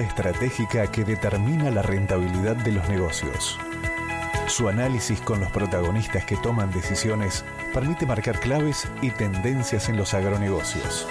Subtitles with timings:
[0.00, 3.58] Estratégica que determina la rentabilidad de los negocios.
[4.46, 10.14] Su análisis con los protagonistas que toman decisiones permite marcar claves y tendencias en los
[10.14, 11.06] agronegocios.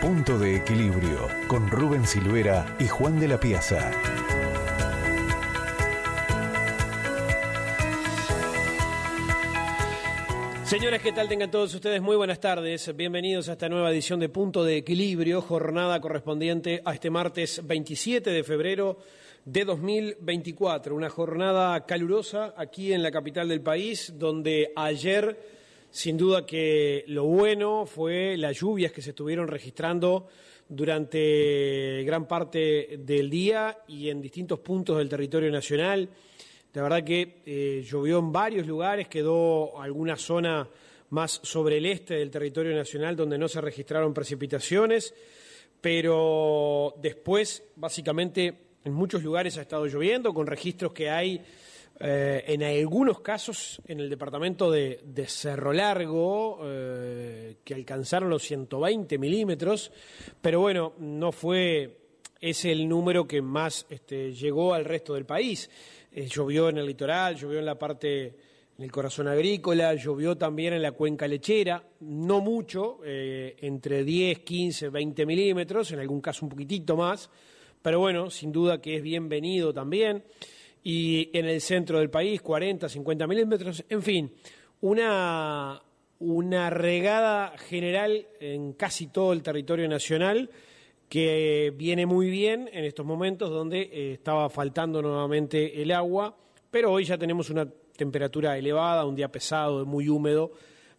[0.00, 3.90] Punto de equilibrio con Rubén Silvera y Juan de la Piazza.
[10.72, 12.00] Señores, ¿qué tal tengan todos ustedes?
[12.00, 12.96] Muy buenas tardes.
[12.96, 18.30] Bienvenidos a esta nueva edición de Punto de Equilibrio, jornada correspondiente a este martes 27
[18.30, 18.96] de febrero
[19.44, 20.94] de 2024.
[20.94, 25.38] Una jornada calurosa aquí en la capital del país, donde ayer,
[25.90, 30.28] sin duda que lo bueno fue las lluvias que se estuvieron registrando
[30.66, 36.08] durante gran parte del día y en distintos puntos del territorio nacional.
[36.74, 40.66] La verdad que eh, llovió en varios lugares, quedó alguna zona
[41.10, 45.14] más sobre el este del territorio nacional donde no se registraron precipitaciones,
[45.80, 51.42] pero después, básicamente, en muchos lugares ha estado lloviendo, con registros que hay
[52.00, 59.18] eh, en algunos casos en el departamento de, Cerro Largo, eh, que alcanzaron los 120
[59.18, 59.92] milímetros,
[60.40, 61.98] pero bueno, no fue
[62.40, 65.70] ese el número que más este, llegó al resto del país.
[66.14, 68.26] Eh, llovió en el litoral, llovió en la parte,
[68.76, 74.40] en el corazón agrícola, llovió también en la cuenca lechera, no mucho, eh, entre 10,
[74.40, 77.30] 15, 20 milímetros, en algún caso un poquitito más,
[77.80, 80.22] pero bueno, sin duda que es bienvenido también.
[80.84, 84.32] Y en el centro del país, 40, 50 milímetros, en fin,
[84.82, 85.80] una,
[86.18, 90.50] una regada general en casi todo el territorio nacional
[91.12, 96.34] que viene muy bien en estos momentos donde eh, estaba faltando nuevamente el agua,
[96.70, 100.52] pero hoy ya tenemos una temperatura elevada, un día pesado, muy húmedo.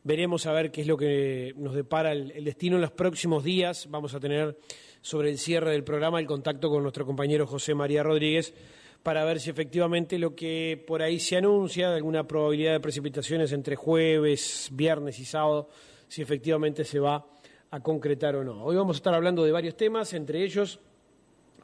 [0.03, 3.87] Veremos a ver qué es lo que nos depara el, destino en los próximos días.
[3.89, 4.55] Vamos a tener
[5.01, 8.53] sobre el cierre del programa el contacto con nuestro compañero José María Rodríguez
[9.01, 13.51] para ver si efectivamente lo que por ahí se anuncia de alguna probabilidad de precipitaciones
[13.51, 15.69] entre jueves, viernes y sábado,
[16.07, 17.32] si efectivamente se va
[17.73, 18.63] a concretar o no.
[18.63, 20.79] Hoy vamos a estar hablando de varios temas, entre ellos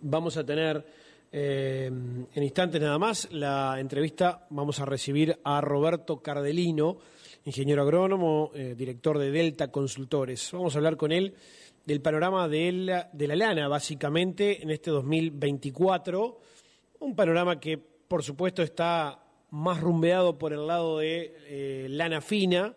[0.01, 0.83] vamos a tener
[1.31, 6.97] eh, en instantes nada más la entrevista, vamos a recibir a Roberto Cardelino,
[7.45, 10.49] ingeniero agrónomo, eh, director de Delta Consultores.
[10.51, 11.35] Vamos a hablar con él
[11.85, 16.39] del panorama de la, lana, básicamente, en este 2024.
[17.01, 22.73] Un panorama que, por supuesto, está más rumbeado por el lado de eh, lana fina,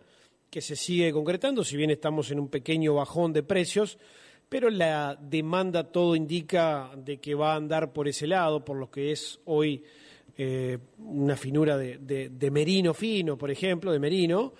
[0.53, 3.97] que se sigue concretando, si bien estamos en un pequeño bajón de precios,
[4.47, 8.91] pero la demanda todo indica de que va a andar por ese lado, por lo
[8.91, 9.83] que es hoy
[10.37, 14.53] eh, una finura de, merino fino, por ejemplo, de merino.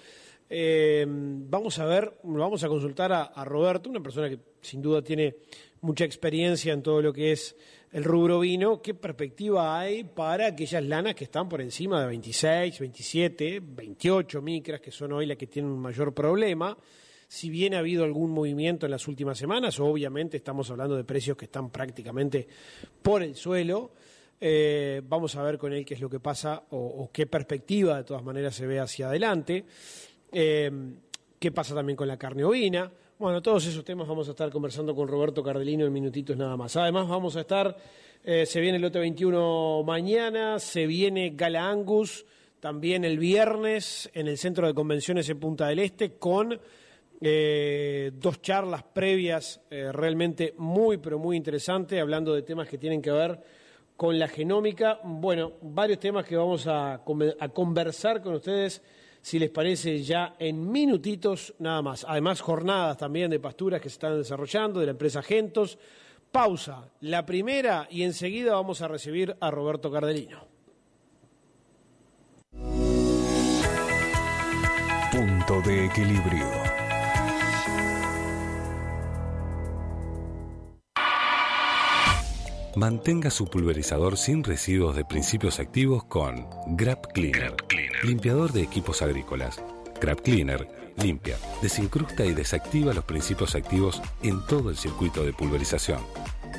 [0.49, 5.35] Eh, vamos a ver, vamos a consultar a Roberto, una persona que sin duda tiene
[5.81, 7.55] mucha experiencia en todo lo que es
[7.93, 12.79] el rubro vino, ¿qué perspectiva hay para aquellas lanas que están por encima de 26,
[12.79, 16.75] 27, 28 micras, que son hoy las que tienen un mayor problema?
[17.27, 21.37] Si bien ha habido algún movimiento en las últimas semanas, obviamente estamos hablando de precios
[21.37, 22.47] que están prácticamente
[23.03, 23.91] por el suelo.
[24.41, 28.05] Eh, vamos a ver con él qué es lo que pasa o, qué perspectiva de
[28.05, 29.65] todas maneras se ve hacia adelante.
[30.31, 30.71] Eh,
[31.37, 32.91] qué pasa también con la carne ovina.
[33.23, 36.75] Bueno, todos esos temas vamos a estar conversando con Roberto Cardelino en minutitos nada más.
[36.75, 37.73] Además, vamos a estar,
[38.21, 42.25] eh, se viene el lote 21 mañana, se viene Gala Angus
[42.59, 46.59] también el viernes en el Centro de Convenciones en Punta del Este con
[47.21, 53.01] eh, dos charlas previas eh, realmente muy, pero muy interesantes, hablando de temas que tienen
[53.01, 53.39] que ver
[53.95, 54.99] con la genómica.
[55.01, 58.81] Bueno, varios temas que vamos a, a conversar con ustedes
[59.23, 62.05] si les parece, ya en minutitos nada más.
[62.07, 65.79] Además, jornadas también de pasturas que se están desarrollando de la empresa Gentos.
[66.29, 70.45] Pausa, la primera, y enseguida vamos a recibir a Roberto Cardelino.
[75.11, 76.62] Punto de equilibrio.
[82.75, 87.55] Mantenga su pulverizador sin residuos de principios activos con Grab Cleaner,
[88.03, 89.61] limpiador de equipos agrícolas.
[90.01, 90.67] Grab Cleaner
[90.97, 96.01] Limpia, desincrusta y desactiva los principios activos en todo el circuito de pulverización.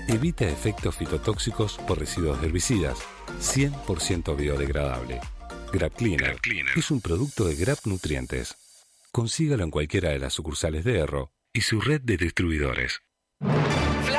[0.09, 2.99] Evita efectos fitotóxicos por residuos de herbicidas.
[3.41, 5.21] 100% biodegradable.
[5.73, 6.37] Grab Cleaner,
[6.77, 8.55] es un producto de Grab Nutrientes.
[9.11, 13.01] Consígalo en cualquiera de las sucursales de Erro y su red de distribuidores.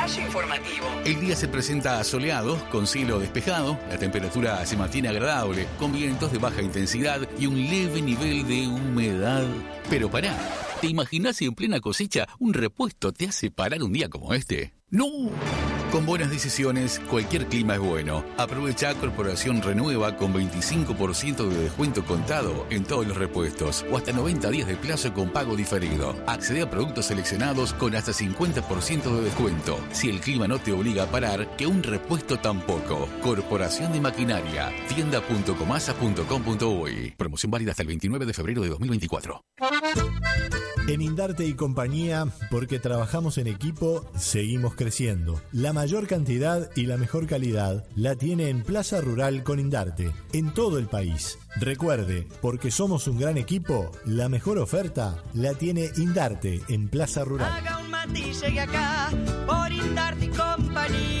[0.06, 0.86] Informativo.
[1.04, 6.30] El día se presenta soleado, con cielo despejado, la temperatura se mantiene agradable, con vientos
[6.30, 9.44] de baja intensidad y un leve nivel de humedad.
[9.90, 10.32] Pero pará,
[10.80, 14.75] ¿te imaginas si en plena cosecha un repuesto te hace parar un día como este?
[14.90, 15.06] ¡No!
[15.90, 18.24] Con buenas decisiones, cualquier clima es bueno.
[18.36, 24.48] Aprovecha Corporación Renueva con 25% de descuento contado en todos los repuestos o hasta 90
[24.50, 26.14] días de plazo con pago diferido.
[26.26, 29.80] Accede a productos seleccionados con hasta 50% de descuento.
[29.90, 33.08] Si el clima no te obliga a parar, que un repuesto tampoco.
[33.22, 34.70] Corporación de Maquinaria.
[34.88, 37.14] Tienda.comasa.com.uy.
[37.16, 39.42] Promoción válida hasta el 29 de febrero de 2024.
[40.88, 45.40] En Indarte y compañía, porque trabajamos en equipo, seguimos creciendo.
[45.50, 50.54] La mayor cantidad y la mejor calidad la tiene en Plaza Rural con Indarte, en
[50.54, 51.40] todo el país.
[51.56, 57.50] Recuerde, porque somos un gran equipo, la mejor oferta la tiene Indarte en Plaza Rural.
[57.50, 59.10] Haga un matiz, llegue acá,
[59.44, 61.15] por Indarte y compañía.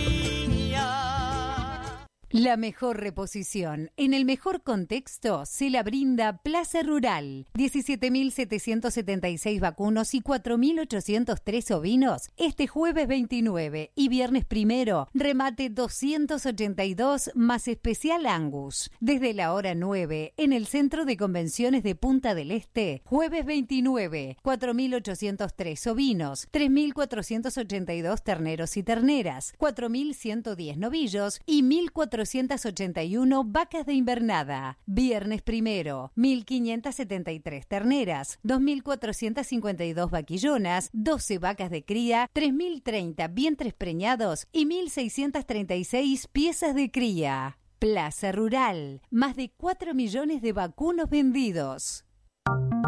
[2.38, 7.46] La mejor reposición en el mejor contexto se la brinda Plaza Rural.
[7.54, 18.26] 17.776 vacunos y 4.803 ovinos este jueves 29 y viernes primero remate 282 más especial
[18.26, 18.90] Angus.
[19.00, 24.36] Desde la hora 9 en el Centro de Convenciones de Punta del Este, jueves 29,
[24.42, 34.78] 4.803 ovinos, 3.482 terneros y terneras, 4.110 novillos y 1.400 481 vacas de invernada.
[34.86, 46.26] Viernes primero, 1.573 terneras, 2.452 vaquillonas, 12 vacas de cría, 3.030 vientres preñados y 1.636
[46.32, 47.58] piezas de cría.
[47.78, 52.05] Plaza Rural, más de 4 millones de vacunos vendidos.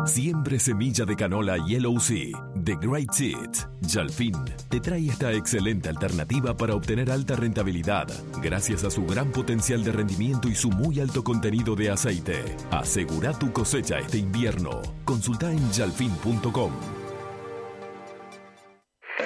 [0.07, 2.33] Siempre semilla de canola Yellow Sea,
[2.65, 3.51] The Great Seed,
[3.87, 4.35] Jalfin,
[4.71, 8.09] te trae esta excelente alternativa para obtener alta rentabilidad,
[8.43, 12.57] gracias a su gran potencial de rendimiento y su muy alto contenido de aceite.
[12.71, 14.81] Asegura tu cosecha este invierno.
[15.05, 16.98] Consulta en jalfin.com.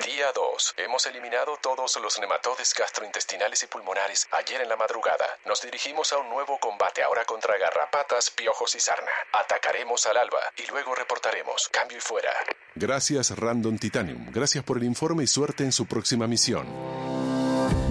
[0.05, 0.75] Día 2.
[0.79, 5.27] Hemos eliminado todos los nematodes gastrointestinales y pulmonares ayer en la madrugada.
[5.47, 9.13] Nos dirigimos a un nuevo combate ahora contra garrapatas, piojos y sarna.
[9.33, 11.69] Atacaremos al alba y luego reportaremos.
[11.69, 12.33] Cambio y fuera.
[12.75, 14.27] Gracias Random Titanium.
[14.33, 16.67] Gracias por el informe y suerte en su próxima misión.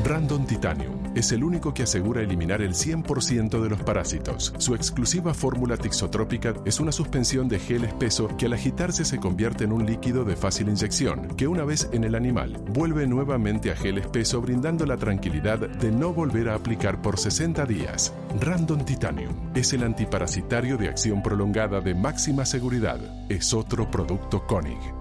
[0.03, 4.53] Random Titanium es el único que asegura eliminar el 100% de los parásitos.
[4.57, 9.63] Su exclusiva fórmula tixotrópica es una suspensión de gel espeso que al agitarse se convierte
[9.63, 13.75] en un líquido de fácil inyección, que una vez en el animal vuelve nuevamente a
[13.75, 18.13] gel espeso brindando la tranquilidad de no volver a aplicar por 60 días.
[18.39, 22.99] Random Titanium es el antiparasitario de acción prolongada de máxima seguridad.
[23.29, 25.00] Es otro producto Koenig.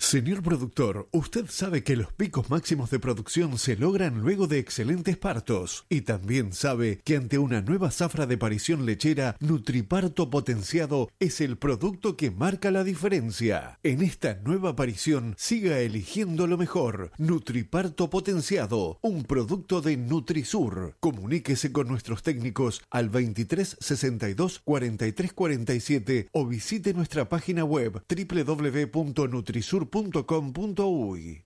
[0.00, 5.16] Señor productor, usted sabe que los picos máximos de producción se logran luego de excelentes
[5.18, 11.40] partos y también sabe que ante una nueva zafra de parición lechera, Nutriparto potenciado es
[11.40, 13.80] el producto que marca la diferencia.
[13.82, 17.10] En esta nueva aparición, siga eligiendo lo mejor.
[17.18, 20.94] Nutriparto potenciado, un producto de Nutrisur.
[21.00, 29.87] Comuníquese con nuestros técnicos al 23 62 43 47 o visite nuestra página web www.nutrisur.com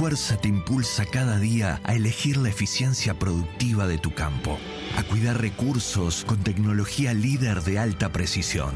[0.00, 4.58] ¿Qué fuerza te impulsa cada día a elegir la eficiencia productiva de tu campo?
[4.96, 8.72] A cuidar recursos con tecnología líder de alta precisión.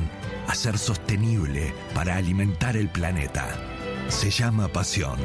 [0.49, 3.49] A ser sostenible para alimentar el planeta.
[4.09, 5.17] Se llama pasión.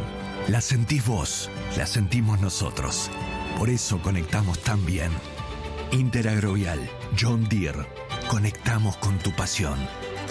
[0.48, 3.12] La sentís vos, la sentimos nosotros.
[3.58, 5.12] Por eso conectamos tan bien.
[5.91, 6.79] Interagrovial,
[7.20, 7.86] John Deere.
[8.29, 9.77] Conectamos con tu pasión.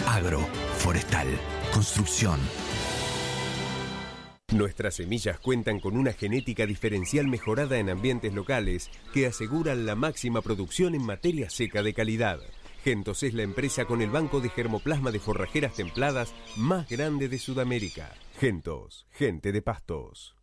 [0.07, 0.49] Agro,
[0.79, 1.27] forestal,
[1.71, 2.39] construcción,
[4.51, 10.41] Nuestras semillas cuentan con una genética diferencial mejorada en ambientes locales que aseguran la máxima
[10.41, 12.39] producción en materia seca de calidad.
[12.83, 17.37] Gentos es la empresa con el banco de germoplasma de forrajeras templadas más grande de
[17.37, 18.11] Sudamérica.
[18.39, 20.35] Gentos, gente de pastos.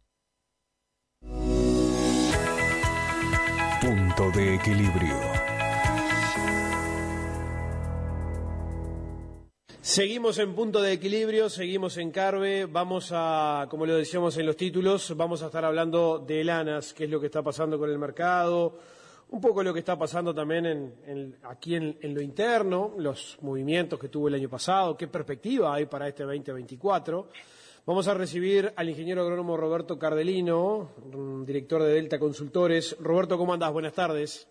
[3.80, 5.55] Punto de equilibrio.
[9.86, 14.56] Seguimos en punto de equilibrio, seguimos en Carve, vamos a, como lo decíamos en los
[14.56, 17.96] títulos, vamos a estar hablando de lanas, qué es lo que está pasando con el
[17.96, 18.80] mercado,
[19.28, 24.08] un poco lo que está pasando también en, aquí en, lo interno, los movimientos que
[24.08, 27.28] tuvo el año pasado, qué perspectiva hay para este 2024.
[27.86, 30.90] Vamos a recibir al ingeniero agrónomo Roberto Cardelino,
[31.46, 32.96] director de Delta Consultores.
[32.98, 33.72] Roberto, ¿cómo andás?
[33.72, 34.48] Buenas tardes.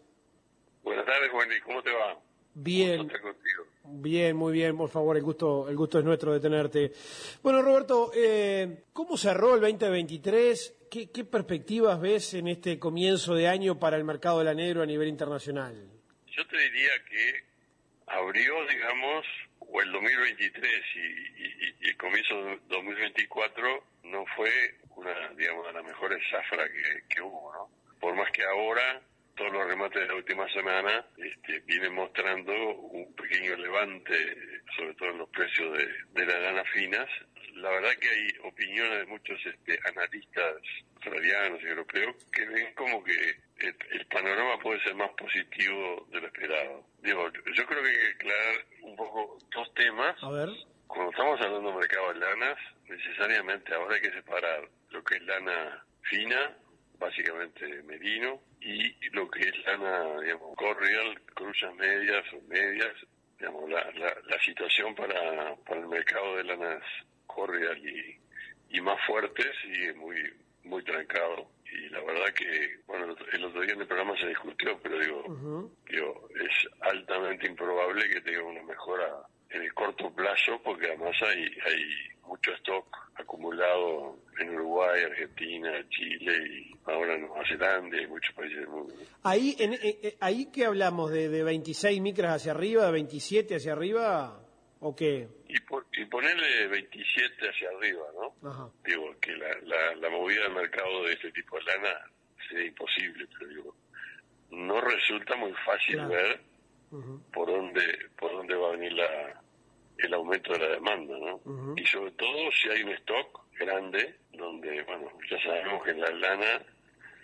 [0.82, 1.60] Buenas tardes, Wendy.
[1.60, 2.18] ¿Cómo te va?
[2.54, 3.10] Bien.
[3.88, 6.92] Bien, muy bien, por favor, el gusto, el gusto es nuestro de tenerte.
[7.42, 10.88] Bueno, Roberto, eh, ¿cómo cerró el 2023?
[10.89, 14.82] ¿Qué, ¿Qué, perspectivas ves en este comienzo de año para el mercado de la negro
[14.82, 15.89] a nivel internacional?
[16.27, 17.44] Yo te diría que
[18.08, 19.25] abrió, digamos,
[19.60, 24.50] o el 2023 y, el comienzo de 2024 no fue
[24.96, 26.70] una, digamos, de las mejores zafras
[27.10, 27.70] que hubo, ¿no?
[28.00, 29.01] Por más que ahora
[29.36, 34.15] todos los remates de la última semana este, vienen mostrando un pequeño levante,
[34.77, 35.77] sobre todo en los precios
[36.13, 37.08] de, las lanas finas.
[37.54, 40.56] La verdad que hay opiniones de muchos este, analistas
[40.96, 46.27] australianos y europeos que ven como que el, panorama puede ser más positivo de lo
[46.27, 46.86] esperado.
[47.01, 50.15] Digo, yo creo que hay que aclarar un poco dos temas.
[50.22, 50.50] A ver.
[50.88, 55.22] Cuando estamos hablando de mercado de lanas, necesariamente ahora hay que separar lo que es
[55.24, 56.56] lana fina
[56.98, 62.94] básicamente merino, y lo que es lana, digamos, correal, cruzas medias o medias,
[63.38, 66.84] digamos, la, la, situación para, para el mercado de lanas
[67.25, 68.20] correal y,
[68.78, 70.16] y más fuertes sigue muy,
[70.64, 71.50] muy trancado.
[71.72, 75.72] Y la verdad que, bueno, el otro día en el programa se discutió, pero digo,
[75.90, 81.44] digo es altamente improbable que tenga una mejora en el corto plazo porque además hay,
[81.66, 81.86] hay
[82.24, 82.86] mucho stock
[83.16, 84.56] acumulado en
[84.96, 88.94] Uruguay, Argentina, Chile y ahora Nueva Zelanda y muchos países del mundo.
[89.24, 89.78] Ahí, en,
[90.20, 94.40] ahí que hablamos de, de 26 micras hacia arriba, de 27 hacia arriba,
[94.80, 95.28] ¿o qué?
[95.48, 95.56] Y,
[96.02, 98.72] y ponerle 27 hacia arriba, ¿no?
[98.86, 102.00] Digo, que la, la, la movida del mercado de este tipo de lana
[102.50, 103.75] sería imposible, pero digo,
[104.52, 106.40] no resulta muy fácil ver
[107.34, 107.82] por dónde
[108.18, 109.42] por dónde va a venir la,
[109.98, 111.42] el aumento de la demanda, ¿no?
[111.75, 114.16] Y sobre todo si hay un stock grande,
[114.65, 116.62] donde, bueno, ya sabemos que en la lana,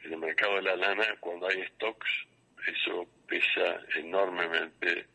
[0.03, 2.09] en el mercado de la lana, cuando hay stocks,
[2.67, 5.07] eso pesa enormemente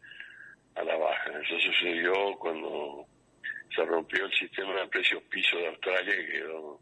[0.74, 1.30] a la baja.
[1.40, 3.06] Eso sucedió cuando
[3.74, 6.80] se rompió el sistema de precios piso de Australia, que quedó,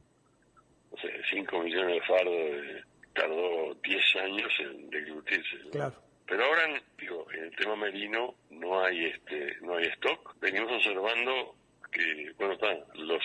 [0.91, 2.85] no sé, 5 millones de fardos,
[3.15, 5.59] tardó 10 años en deglutirse.
[5.73, 5.95] Claro.
[6.27, 10.35] Pero ahora, digo, en el tema merino no hay este no hay stock.
[10.41, 11.55] Venimos observando
[11.95, 13.23] que, bueno, está, los,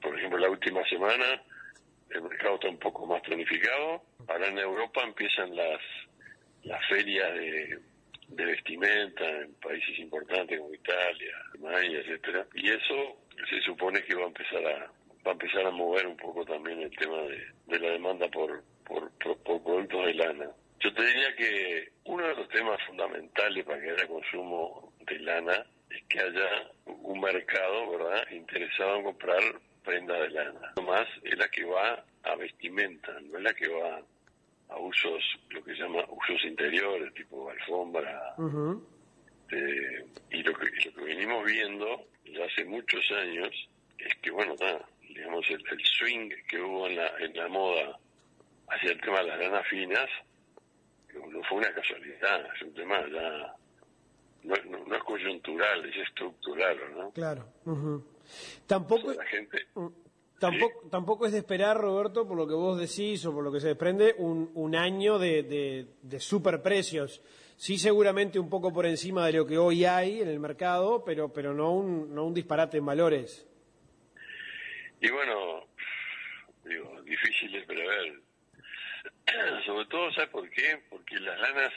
[0.00, 1.42] por ejemplo, la última semana
[2.10, 4.02] el mercado está un poco más planificado.
[4.28, 5.80] Ahora en Europa empiezan las
[6.64, 7.78] las ferias de,
[8.28, 13.18] de vestimenta en países importantes como Italia, Alemania, etcétera, y eso
[13.50, 14.92] se supone que va a empezar a
[15.26, 18.62] va a empezar a mover un poco también el tema de, de la demanda por,
[18.84, 20.50] por, por productos de lana.
[20.80, 25.64] Yo te diría que uno de los temas fundamentales para que haya consumo de lana
[25.94, 29.42] es que haya un mercado, ¿verdad?, interesado en comprar
[29.84, 30.72] prenda de lana.
[30.86, 34.00] Más es la que va a vestimenta, no es la que va
[34.68, 38.34] a usos, lo que se llama usos interiores, tipo alfombra.
[39.50, 43.50] Eh, y lo que, lo que venimos viendo ya hace muchos años
[43.98, 44.54] es que, bueno,
[45.02, 47.98] digamos, el, el, swing que hubo en la, en la moda
[48.68, 50.08] hacia el tema de las lanas finas
[51.14, 53.54] no fue una casualidad, es un tema ya
[54.44, 54.54] no,
[54.86, 57.10] no, es coyuntural, es estructural, ¿no?
[57.12, 57.44] Claro.
[58.66, 59.58] Tampoco, la gente,
[60.38, 63.60] tampoco, tampoco es de esperar, Roberto, por lo que vos decís o por lo que
[63.60, 67.22] se desprende, un, un año de, de, de superprecios.
[67.56, 71.32] Sí, seguramente un poco por encima de lo que hoy hay en el mercado, pero,
[71.32, 73.48] pero no, un, no un disparate en valores.
[75.00, 75.66] Y bueno,
[76.64, 78.22] digo, difícil de prever
[79.66, 80.82] sobre todo, ¿sabes por qué?
[80.90, 81.72] Porque las lanas,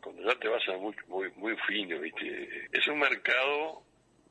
[0.00, 2.68] cuando ya te vas a muy, muy, muy fino, ¿viste?
[2.72, 3.82] es un mercado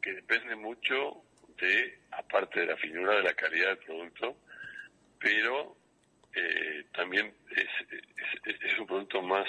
[0.01, 1.23] que depende mucho
[1.59, 4.37] de, aparte de la finura de la calidad del producto,
[5.19, 5.75] pero
[6.33, 7.67] eh, también es,
[8.45, 9.47] es, un producto más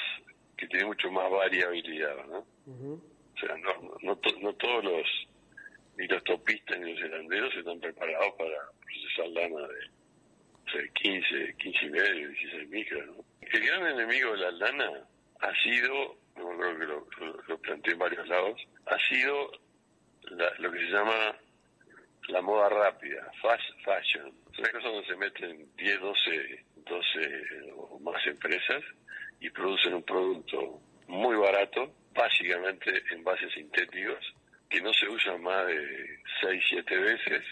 [0.56, 2.46] que tiene mucho más variabilidad, ¿no?
[2.66, 5.06] O sea, no, no, no todos los,
[5.96, 11.90] ni los topistas ni los helanderos están preparados para procesar lana de 15, 15 y
[11.90, 13.08] medio, 16 micras.
[13.40, 15.08] El gran enemigo de la lana
[15.40, 16.86] ha sido, no creo que
[17.48, 19.52] lo, planteé en varios lados, ha sido
[20.58, 21.36] lo que se llama
[22.28, 24.32] la moda rápida, fast fashion.
[24.52, 28.82] Es una cosa donde se meten 10, 12 12 o más empresas
[29.40, 34.34] y producen un producto muy barato, básicamente en bases sintéticos,
[34.68, 37.42] que no se usan más de 6, 7 veces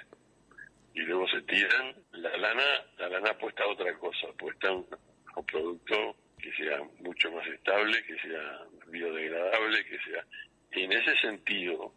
[0.95, 1.95] y luego se tiran.
[2.12, 4.87] La lana, la lana apuesta a otra cosa, apuesta a un,
[5.35, 10.25] a un producto que sea mucho más estable, que sea biodegradable, que sea...
[10.73, 11.92] Y en ese sentido,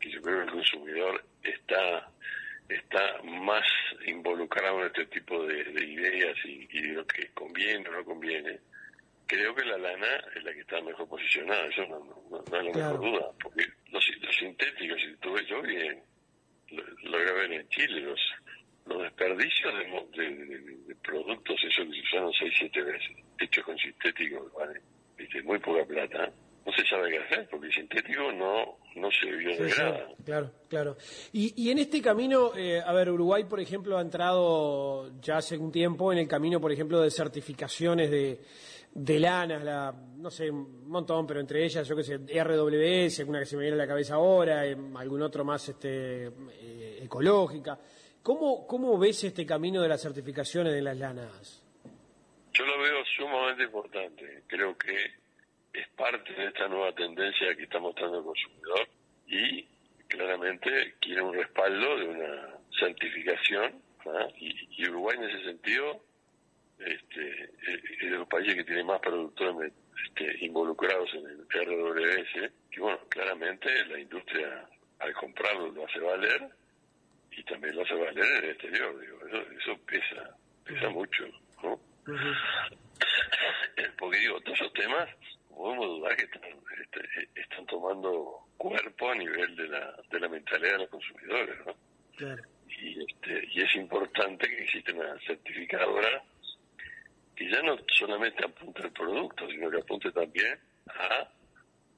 [0.00, 2.10] que yo creo que el consumidor está
[2.68, 3.66] está más
[4.06, 8.04] involucrado en este tipo de, de ideas y, y, de lo que conviene o no
[8.04, 8.58] conviene,
[9.26, 12.66] creo que la lana es la que está mejor posicionada, eso no, no, no, hay
[12.66, 12.98] la Claro.
[12.98, 16.02] mejor duda, porque los, los sintéticos, si tú ves, yo bien,
[16.70, 18.20] lo, lo ver en Chile, los,
[18.86, 23.76] los desperdicios de, de, de- productos, esos que se usaron 6, 7 veces, hechos con
[23.78, 24.80] sintéticos, vale,
[25.16, 26.30] viste, muy poca plata,
[26.66, 30.06] no se sabe qué hacer, porque el sintético no, no se Sí, sí, biodegrada.
[30.24, 30.96] claro, claro.
[31.32, 35.58] Y, y en este camino, eh, a ver, Uruguay, por ejemplo, ha entrado ya hace
[35.58, 38.40] un tiempo en el camino, por ejemplo, de certificaciones de,
[38.94, 43.40] de lanas, la, no sé, un montón, pero entre ellas, yo qué sé, RWS, alguna
[43.40, 47.78] que se me viene a la cabeza ahora, eh, algún otro más este, eh, ecológica.
[48.24, 51.62] ¿Cómo, ¿Cómo ves este camino de las certificaciones de las lanas?
[52.54, 54.44] Yo lo veo sumamente importante.
[54.46, 54.96] Creo que
[55.74, 58.88] es parte de esta nueva tendencia que está mostrando el consumidor
[59.26, 59.68] y
[60.08, 64.28] claramente quiere un respaldo de una certificación ¿ah?
[64.38, 66.02] y, Uruguay en ese sentido
[66.78, 69.70] este, es es de los países que tiene más productores
[70.02, 74.66] este, involucrados en el RWS y bueno, claramente la industria
[75.00, 76.63] al comprarlo lo hace valer
[77.36, 81.24] y también lo hace valer en el exterior, digo, eso, eso pesa, pesa mucho,
[81.62, 81.80] ¿no?
[83.76, 85.08] Eh, Porque digo, todos esos temas,
[85.50, 86.42] no podemos dudar que están,
[86.82, 91.74] este, están tomando cuerpo a nivel de la, de la mentalidad de los consumidores, ¿no?
[92.68, 96.22] Y, este, y es importante que exista una certificadora
[97.34, 101.28] que ya no solamente apunte al producto, sino que apunte también a,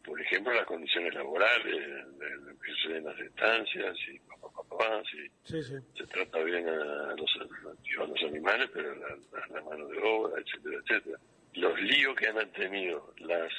[0.07, 2.07] por ejemplo, las condiciones laborales,
[2.41, 5.75] lo que sucede en las estancias, y papá, papá, si Sí, sí.
[5.97, 10.41] se trata bien a los, a los animales, pero la, la- la mano de obra,
[10.41, 11.19] etcétera, etcétera.
[11.55, 13.53] Los líos que han tenido las,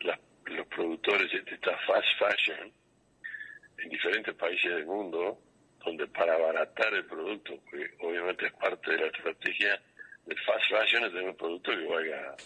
[0.00, 2.72] las- los productores de esta fast fashion
[3.78, 5.38] en diferentes países del mundo,
[5.84, 9.82] donde para abaratar el producto, que obviamente es parte de la estrategia
[10.26, 12.36] del fast fashion, es tener un producto que valga.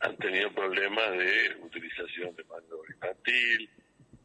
[0.00, 3.70] Han, tenido problemas de utilización de mano de infantil,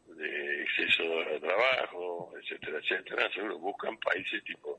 [0.08, 3.30] de exceso de trabajo, etcétera, etcétera.
[3.32, 4.78] Seguro buscan países tipo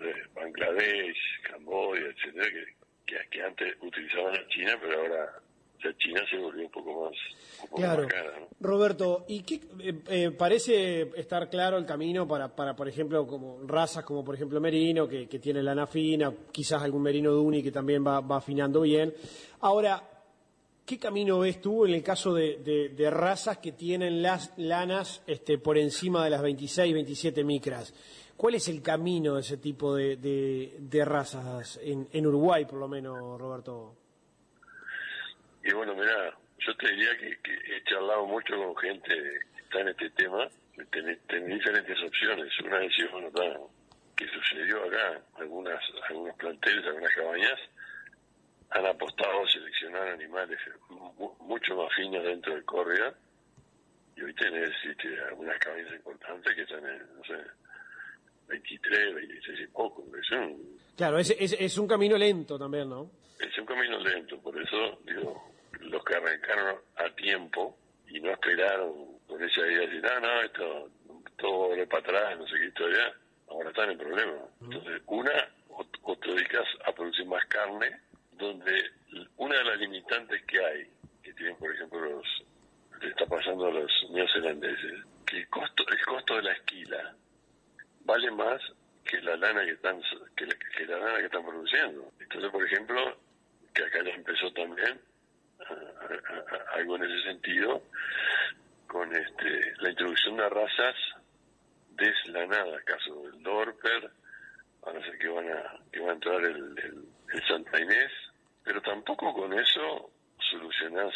[0.00, 2.46] eh, Bangladesh, Camboya, etcétera,
[3.06, 5.42] que, que, antes utilizaban a China, pero ahora
[5.82, 6.70] ya China se volvió un
[7.10, 8.02] más, un poco Claro.
[8.04, 8.46] más cara, ¿no?
[8.60, 13.60] Roberto, ¿y qué eh, eh, parece estar claro el camino para, para, por ejemplo, como
[13.66, 17.72] razas como por ejemplo merino, que, que tiene lana fina, quizás algún merino duni que
[17.72, 19.14] también va, va afinando bien?
[19.60, 20.02] Ahora,
[20.84, 25.22] ¿qué camino ves tú en el caso de, de- de razas que tienen las lanas
[25.26, 27.94] este, por encima de las 26, 27 micras?
[28.36, 33.38] ¿Cuál es el camino de ese tipo de razas en, en Uruguay, por lo menos,
[33.38, 33.94] Roberto?
[35.62, 39.80] Y bueno, mira, yo te diría que, que he charlado mucho con gente que está
[39.80, 40.48] en este tema,
[40.90, 42.60] tenés, tenés diferentes opciones.
[42.60, 43.58] Una es decir, bueno, está,
[44.16, 45.20] ¿qué sucedió acá?
[45.38, 47.60] Algunas, algunos planteles, algunas cabañas
[48.70, 50.58] han apostado a seleccionar animales
[50.90, 53.12] mu- mucho más finos dentro del córrega
[54.16, 57.34] y hoy tenés este, algunas cabañas importantes que están en, no sé,
[58.48, 60.04] 23, 26 y poco.
[60.16, 63.10] Es un, Claro, es, es, es un camino lento también, ¿no?
[63.40, 65.49] es un camino lento, por eso digo,
[65.80, 67.76] los que arrancaron a tiempo
[68.08, 70.90] y no esperaron por esa idea de decir, no, no, esto
[71.36, 73.14] todo va para atrás, no sé qué historia,
[73.48, 74.42] ahora están en problema.
[74.60, 78.00] Entonces, una, o, o te dedicas a producir más carne,
[78.32, 78.90] donde
[79.36, 80.90] una de las limitantes que hay,
[81.22, 82.44] que tienen por ejemplo los,
[83.00, 87.14] le está pasando a los neozelandeses, que el costo, el costo de la esquila
[88.04, 88.60] vale más
[89.04, 90.00] que la lana que están
[90.36, 92.12] que la, que la lana que están produciendo.
[92.20, 93.16] Entonces, por ejemplo,
[93.74, 95.00] que acá ya empezó también
[96.74, 97.82] algo en ese sentido
[98.86, 100.96] con este la introducción de razas
[101.90, 104.10] deslanadas, caso del Dorper,
[104.82, 108.10] ahora sé que van a que va a entrar el, el, el Santa Inés,
[108.64, 110.10] pero tampoco con eso
[110.50, 111.12] solucionás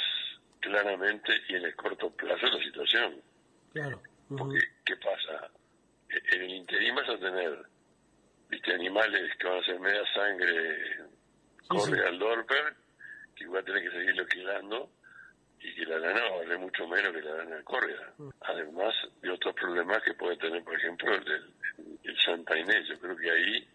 [0.60, 3.20] claramente y en el corto plazo la situación.
[3.72, 4.00] Claro.
[4.28, 5.50] Porque, ¿qué pasa?
[6.08, 7.58] E- En el interín vas a tener
[8.48, 10.98] viste animales que van a ser media sangre,
[11.68, 12.74] corre al dorper,
[13.34, 14.90] que igual tenés que seguirlo alquilando
[15.60, 18.12] y que la lana va a valer mucho menos que la lana de córrega.
[18.42, 21.54] Además de otros problemas que puede tener, por ejemplo, el, del-
[22.04, 22.86] el Santa Inés.
[22.88, 23.68] Yo creo que ahí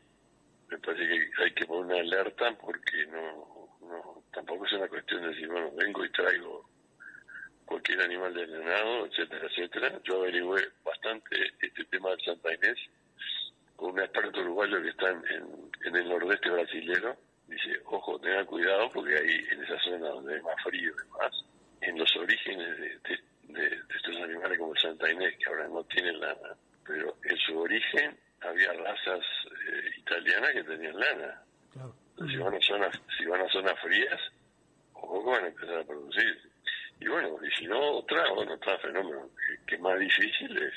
[0.70, 5.22] me parece que hay que poner una alerta porque no, no tampoco es una cuestión
[5.24, 6.70] de decir, bueno, vengo y traigo
[7.66, 10.00] cualquier animal de ganado, etcétera, etcétera.
[10.04, 12.78] Yo averigüé bastante este tema de Santa Inés
[13.76, 15.24] con un experto uruguayo que está en,
[15.86, 17.16] en, el nordeste brasilero.
[17.50, 21.46] Dice, ojo, tengan cuidado porque ahí en esa zona donde es más frío y demás,
[21.82, 23.20] en los orígenes de,
[23.54, 27.60] de, estos animales como el Santa Inés, que ahora no tienen lana, pero en su
[27.60, 29.26] origen había razas
[29.68, 31.44] eh, italianas que tenían lana.
[32.30, 34.20] Si, van a zonas, si van a zonas frías,
[34.94, 36.52] que van a empezar a producir.
[37.00, 39.30] Y bueno, y si no, otra, bueno, otro fenómeno
[39.66, 40.74] que, es más difícil es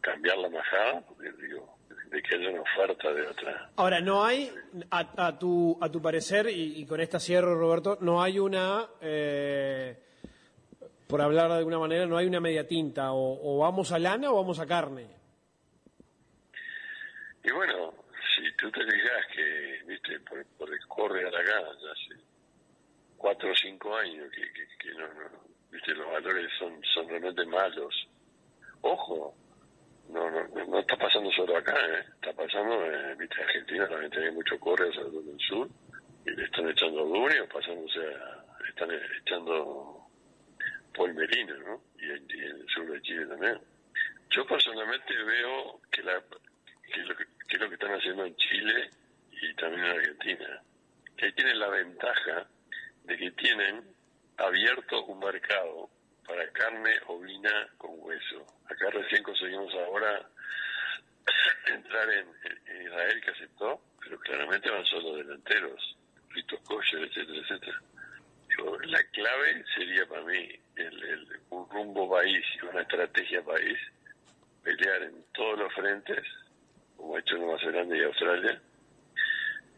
[0.00, 1.71] cambiar la majada, porque digo,
[2.12, 3.70] de que haya una oferta de otra.
[3.76, 4.52] Ahora, no hay,
[4.90, 9.96] a, tu, a tu parecer, y, con esta cierro, Roberto, no hay una, eh,
[11.08, 14.36] por hablar de alguna manera, no hay una media tinta, o, vamos a lana o
[14.36, 15.06] vamos a carne.
[17.42, 17.94] Y bueno,
[18.36, 22.22] si tú te digas que, viste, por, por el corre a la gana, ya sé
[23.22, 24.42] cuatro o cinco años que,
[24.78, 25.06] que, no,
[25.70, 27.94] viste los valores son son realmente malos
[28.80, 29.32] ojo
[30.12, 32.04] no no no está pasando solo acá ¿eh?
[32.14, 35.68] está pasando eh, viste Argentina también tiene mucho corre sobre todo en el sur
[36.26, 40.06] y le están echando o pasándose a, están echando
[40.94, 43.58] polmerino no y en, el sur de Chile también
[44.30, 46.22] yo personalmente veo que la
[46.92, 48.90] que lo que, que lo que están haciendo en Chile
[49.30, 50.62] y también en Argentina
[51.16, 52.46] que tienen la ventaja
[53.04, 53.82] de que tienen
[54.36, 55.90] abierto un mercado
[56.26, 58.46] para carne ovina con hueso.
[58.66, 60.28] Acá recién conseguimos ahora
[61.66, 62.26] entrar en,
[62.84, 65.96] Israel que aceptó, pero claramente van solo delanteros,
[66.30, 67.80] ritos kosher, etcétera, etcétera.
[68.86, 70.48] la clave sería para mí
[71.50, 73.78] un rumbo país y una estrategia país,
[74.62, 76.24] pelear en todos los frentes,
[76.96, 78.60] como ha hecho Nueva Zelanda y Australia,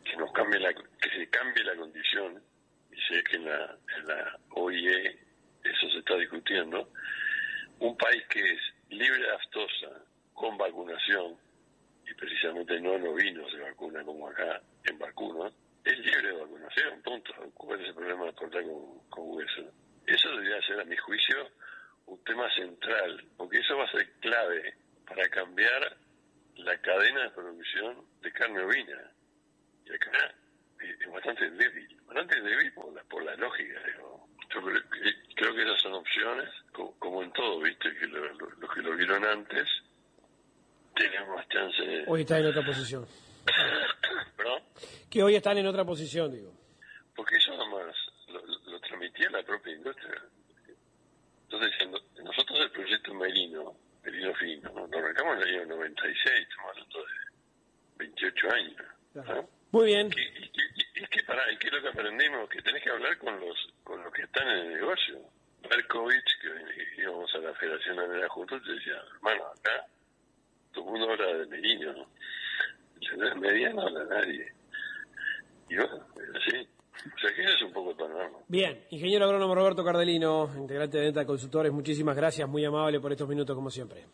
[0.04, 2.42] que nos cambie la, que se cambie la condición
[2.90, 5.23] y sé que en la OIE
[5.64, 6.90] eso se está discutiendo,
[7.80, 11.36] un país que es libre de aftosa, con vacunación,
[12.06, 15.52] y precisamente no en ovinos se vacuna como acá en vacunas,
[15.84, 17.32] es libre de vacunación, punto.
[17.54, 19.72] ¿Cuál es el problema de portar con, con hueso?
[20.06, 21.50] Eso debería ser, a mi juicio,
[22.06, 24.74] un tema central, porque eso va a ser clave
[25.06, 25.96] para cambiar
[26.56, 29.10] la cadena de producción de carne ovina.
[29.86, 30.34] Y acá
[30.80, 33.80] es bastante débil, bastante débil por la, por la lógica.
[33.86, 34.23] Digo.
[34.54, 34.60] Yo
[35.34, 37.92] creo que, esas son opciones, como, en todo, ¿viste?
[37.96, 39.68] Que los que lo vieron antes
[40.94, 43.06] tienen más chance Hoy están en otra posición.
[44.36, 44.62] ¿Perdón?
[45.10, 46.52] Que hoy están en otra posición, digo.
[47.16, 47.94] Porque eso nomás
[48.28, 48.40] lo,
[48.70, 50.22] lo transmitía la propia industria.
[51.50, 51.88] Entonces,
[52.22, 57.14] nosotros el proyecto Merino, Merino Fino, nos arrancamos en el año 96, estamos hablando de
[57.98, 59.46] 28 años.
[59.74, 60.06] Muy bien.
[60.06, 62.48] Es que, para, ¿qué es lo que aprendimos?
[62.48, 65.18] Que tenés que hablar con los con los que están en el negocio.
[65.68, 69.84] Berkovich, que íbamos a la Federación Anera juntos, te decía, hermano, acá
[70.72, 72.06] todo el mundo habla de Merino, ¿no?
[73.16, 74.46] no es mediano, no habla nadie.
[75.68, 76.06] Y bueno,
[76.36, 76.68] así.
[77.16, 78.38] O sea que eso es un poco el panorama.
[78.46, 83.28] Bien, ingeniero agrónomo Roberto Cardelino, integrante de Denta Consultores, muchísimas gracias, muy amable por estos
[83.28, 84.04] minutos como siempre.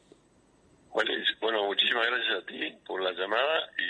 [1.40, 3.89] Bueno, muchísimas gracias a ti por la llamada y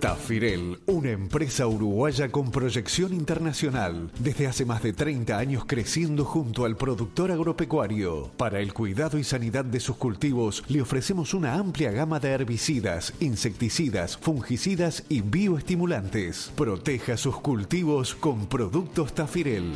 [0.00, 6.64] Tafirel, una empresa uruguaya con proyección internacional, desde hace más de 30 años creciendo junto
[6.64, 8.30] al productor agropecuario.
[8.38, 13.12] Para el cuidado y sanidad de sus cultivos, le ofrecemos una amplia gama de herbicidas,
[13.20, 16.52] insecticidas, fungicidas y bioestimulantes.
[16.56, 19.74] Proteja sus cultivos con productos Tafirel.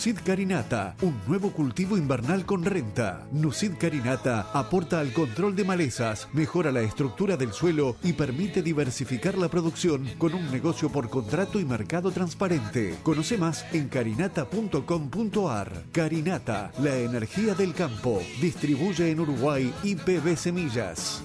[0.00, 3.26] Nucid Carinata, un nuevo cultivo invernal con renta.
[3.32, 9.36] Nucid Carinata aporta al control de malezas, mejora la estructura del suelo y permite diversificar
[9.36, 12.96] la producción con un negocio por contrato y mercado transparente.
[13.02, 15.84] Conoce más en carinata.com.ar.
[15.92, 18.22] Carinata, la energía del campo.
[18.40, 21.22] Distribuye en Uruguay IPB Semillas.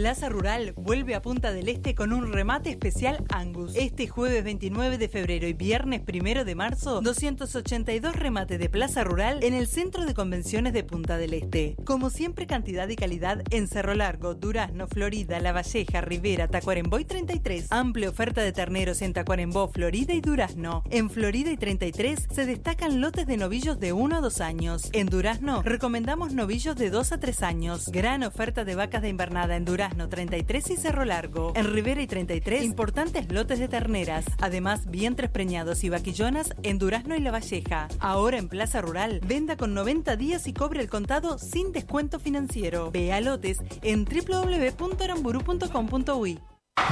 [0.00, 3.76] Plaza Rural vuelve a Punta del Este con un remate especial Angus.
[3.76, 9.44] Este jueves 29 de febrero y viernes 1 de marzo, 282 remates de Plaza Rural
[9.44, 11.76] en el Centro de Convenciones de Punta del Este.
[11.84, 17.04] Como siempre, cantidad y calidad en Cerro Largo, Durazno, Florida, La Valleja, Rivera, Tacuarembó y
[17.04, 17.66] 33.
[17.68, 20.82] Amplia oferta de terneros en Tacuarembó, Florida y Durazno.
[20.88, 24.88] En Florida y 33 se destacan lotes de novillos de 1 a 2 años.
[24.94, 27.90] En Durazno recomendamos novillos de 2 a 3 años.
[27.90, 31.52] Gran oferta de vacas de invernada en Durazno 33 y Cerro Largo.
[31.54, 34.24] En Rivera y 33, importantes lotes de terneras.
[34.40, 37.88] Además, vientres preñados y vaquillonas en Durazno y La Valleja.
[37.98, 42.90] Ahora en Plaza Rural, venda con 90 días y cobre el contado sin descuento financiero.
[42.90, 46.40] Vea lotes en www.aramburu.com.uy.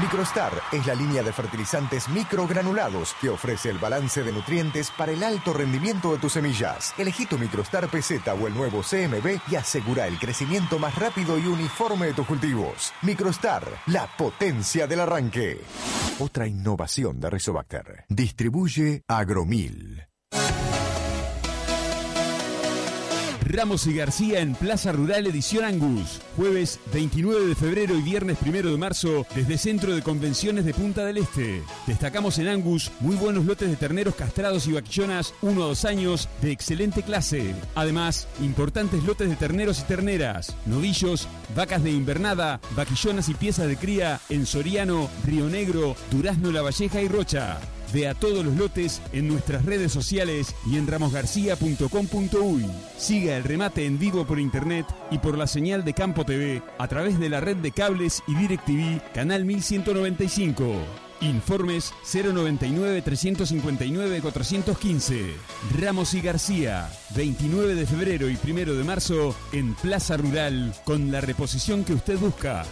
[0.00, 5.24] Microstar es la línea de fertilizantes microgranulados que ofrece el balance de nutrientes para el
[5.24, 6.94] alto rendimiento de tus semillas.
[6.98, 11.46] Elegí tu Microstar PZ o el nuevo CMB y asegura el crecimiento más rápido y
[11.46, 12.92] uniforme de tus cultivos.
[13.02, 15.60] Microstar, la potencia del arranque.
[16.20, 18.04] Otra innovación de Rizobacter.
[18.08, 20.07] Distribuye Agromil.
[23.48, 26.20] Ramos y García en Plaza Rural Edición Angus.
[26.36, 31.06] Jueves 29 de febrero y viernes 1 de marzo desde Centro de Convenciones de Punta
[31.06, 31.62] del Este.
[31.86, 36.28] Destacamos en Angus muy buenos lotes de terneros castrados y vaquillonas 1 a 2 años
[36.42, 37.54] de excelente clase.
[37.74, 43.78] Además, importantes lotes de terneros y terneras, novillos, vacas de invernada, vaquillonas y piezas de
[43.78, 47.58] cría en Soriano, Río Negro, Durazno, La Valleja y Rocha.
[47.92, 52.66] Vea todos los lotes en nuestras redes sociales y en ramosgarcía.com.uy.
[52.96, 56.88] Siga el remate en vivo por internet y por la señal de Campo TV a
[56.88, 60.74] través de la red de cables y DirecTV, canal 1195.
[61.20, 65.34] Informes 099 359 415.
[65.80, 71.20] Ramos y García, 29 de febrero y 1 de marzo en Plaza Rural con la
[71.20, 72.64] reposición que usted busca.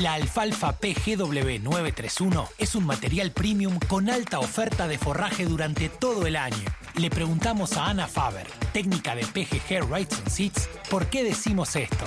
[0.00, 6.36] La alfalfa PGW931 es un material premium con alta oferta de forraje durante todo el
[6.36, 6.64] año.
[6.96, 12.06] Le preguntamos a Ana Faber, técnica de PGG Rights and Seeds, por qué decimos esto.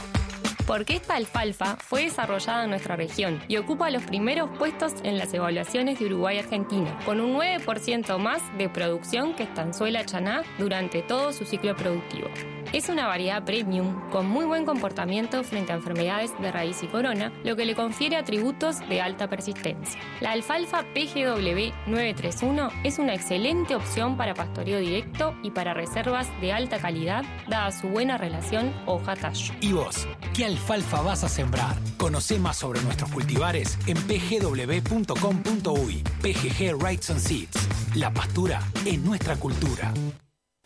[0.65, 5.32] Porque esta alfalfa fue desarrollada en nuestra región y ocupa los primeros puestos en las
[5.34, 11.04] evaluaciones de Uruguay y Argentina, con un 9% más de producción que estanzuela chaná durante
[11.04, 12.30] todo su ciclo productivo.
[12.73, 17.32] Es una variedad premium con muy buen comportamiento frente a enfermedades de raíz y corona,
[17.43, 20.01] lo que le confiere atributos de alta persistencia.
[20.19, 26.51] La alfalfa PGW 931 es una excelente opción para pastoreo directo y para reservas de
[26.51, 29.54] alta calidad, dada su buena relación hoja-tallo.
[29.62, 30.08] ¿Y vos?
[30.34, 31.75] ¿Qué alfalfa vas a sembrar?
[31.97, 34.73] Conoce más sobre nuestros cultivares en pgw.com.uy.
[36.21, 37.67] PGG Rights and Seeds.
[37.95, 39.93] La pastura es nuestra cultura.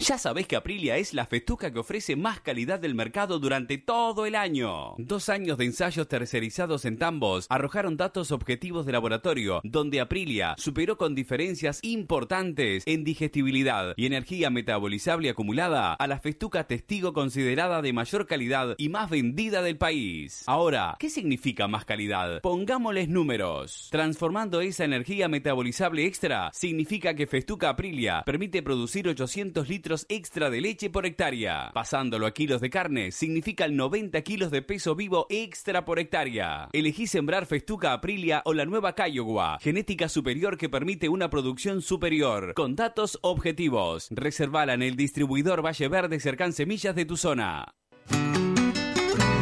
[0.02, 4.26] Ya sabés que Aprilia es la festuca que ofrece más calidad del mercado durante todo
[4.26, 4.96] el año.
[4.98, 10.98] Dos años de ensayos tercerizados en tambos arrojaron datos objetivos de laboratorio, donde Aprilia superó
[10.98, 17.92] con diferencias importantes en digestibilidad y energía metabolizable acumulada a la festuca testigo considerada de
[17.92, 20.44] mayor calidad y más vendida del país.
[20.48, 22.40] Ahora, ¿qué significa más calidad?
[22.40, 23.90] Pongámosles números.
[23.92, 30.62] Transformando esa energía metabolizable extra, significa que Festuca Aprilia permite producir 800 litros extra de
[30.62, 31.72] leche por hectárea.
[31.74, 36.70] Pasándolo a kilos de carne, significa el 90 kilos de peso vivo extra por hectárea.
[36.72, 42.54] Elegí sembrar Festuca Aprilia o la nueva Kiowa, genética superior que permite una producción superior,
[42.54, 44.08] con datos objetivos.
[44.12, 47.74] Reservala en el distribuidor Valle Verde Cercán Semillas de tu zona.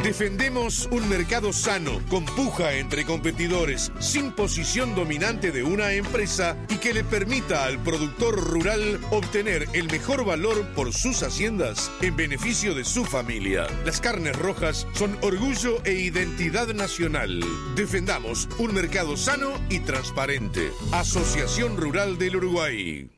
[0.07, 6.77] Defendemos un mercado sano, con puja entre competidores, sin posición dominante de una empresa y
[6.77, 12.73] que le permita al productor rural obtener el mejor valor por sus haciendas en beneficio
[12.73, 13.67] de su familia.
[13.85, 17.43] Las carnes rojas son orgullo e identidad nacional.
[17.75, 20.71] Defendamos un mercado sano y transparente.
[20.93, 23.16] Asociación Rural del Uruguay.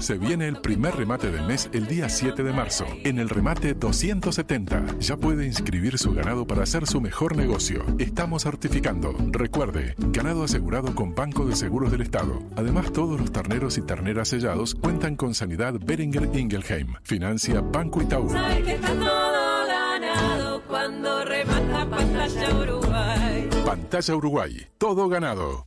[0.00, 2.84] Se viene el primer remate del mes el día 7 de marzo.
[3.04, 7.84] En el remate 270 ya puede inscribir su ganado para hacer su mejor negocio.
[7.98, 9.14] Estamos certificando.
[9.30, 12.42] Recuerde, ganado asegurado con Banco de Seguros del Estado.
[12.56, 16.94] Además, todos los terneros y terneras sellados cuentan con Sanidad Beringer Ingelheim.
[17.02, 18.28] Financia Banco Itaú.
[20.68, 23.48] cuando remata Pantalla Uruguay.
[23.64, 24.66] Pantalla Uruguay.
[24.76, 25.66] Todo ganado.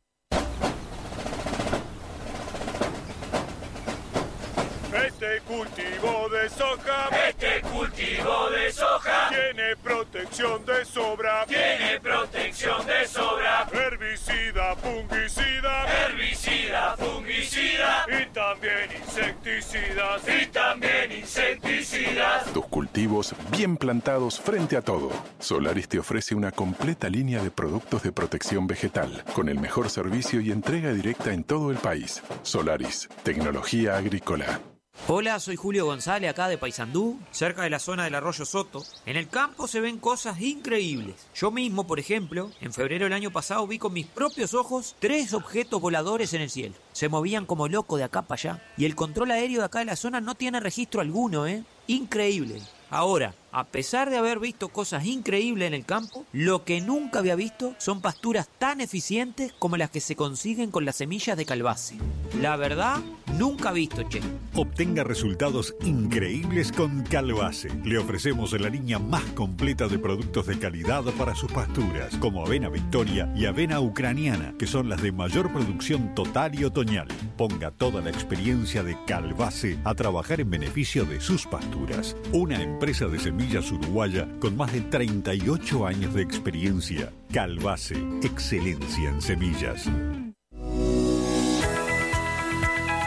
[5.05, 13.07] Este cultivo de soja, este cultivo de soja, tiene protección de sobra, tiene protección de
[13.07, 22.45] sobra, herbicida, fungicida, herbicida, fungicida y también insecticidas, y también insecticidas.
[22.53, 25.09] Tus cultivos cultivos bien plantados frente a todo.
[25.39, 30.39] Solaris te ofrece una completa línea de productos de protección vegetal, con el mejor servicio
[30.39, 32.23] y entrega directa en todo el país.
[32.43, 34.61] Solaris, tecnología agrícola.
[35.05, 38.83] Hola, soy Julio González, acá de Paysandú, cerca de la zona del arroyo Soto.
[39.05, 41.27] En el campo se ven cosas increíbles.
[41.33, 45.33] Yo mismo, por ejemplo, en febrero del año pasado vi con mis propios ojos tres
[45.33, 46.75] objetos voladores en el cielo.
[46.91, 48.63] Se movían como loco de acá para allá.
[48.75, 51.63] Y el control aéreo de acá de la zona no tiene registro alguno, ¿eh?
[51.87, 52.61] Increíble.
[52.89, 57.35] Ahora, a pesar de haber visto cosas increíbles en el campo, lo que nunca había
[57.35, 61.95] visto son pasturas tan eficientes como las que se consiguen con las semillas de calbase.
[62.41, 62.97] La verdad,
[63.37, 64.21] nunca visto, che.
[64.55, 67.69] Obtenga resultados increíbles con Calbase.
[67.83, 72.69] Le ofrecemos la línea más completa de productos de calidad para sus pasturas, como avena
[72.69, 77.07] victoria y avena ucraniana, que son las de mayor producción total y otoñal.
[77.37, 82.15] Ponga toda la experiencia de Calbase a trabajar en beneficio de sus pasturas.
[82.33, 83.36] Una empresa de semillas
[83.71, 87.11] uruguaya con más de 38 años de experiencia.
[87.31, 89.89] Calbase, excelencia en semillas.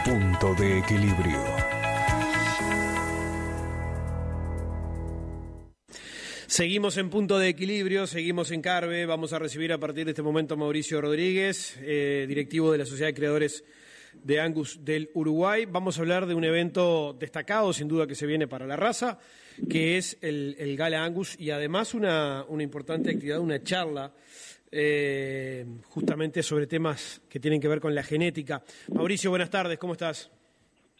[0.05, 1.71] Punto de equilibrio.
[6.47, 9.05] Seguimos en punto de equilibrio, seguimos en Carve.
[9.05, 12.85] Vamos a recibir a partir de este momento a Mauricio Rodríguez, eh, directivo de la
[12.85, 13.63] Sociedad de Creadores
[14.21, 15.65] de Angus del Uruguay.
[15.65, 19.17] Vamos a hablar de un evento destacado, sin duda, que se viene para la raza,
[19.69, 24.11] que es el, el Gala Angus y además una, una importante actividad, una charla.
[24.73, 28.61] eh, justamente sobre temas que tienen que ver con la genética.
[28.93, 30.31] Mauricio, buenas tardes, ¿cómo estás?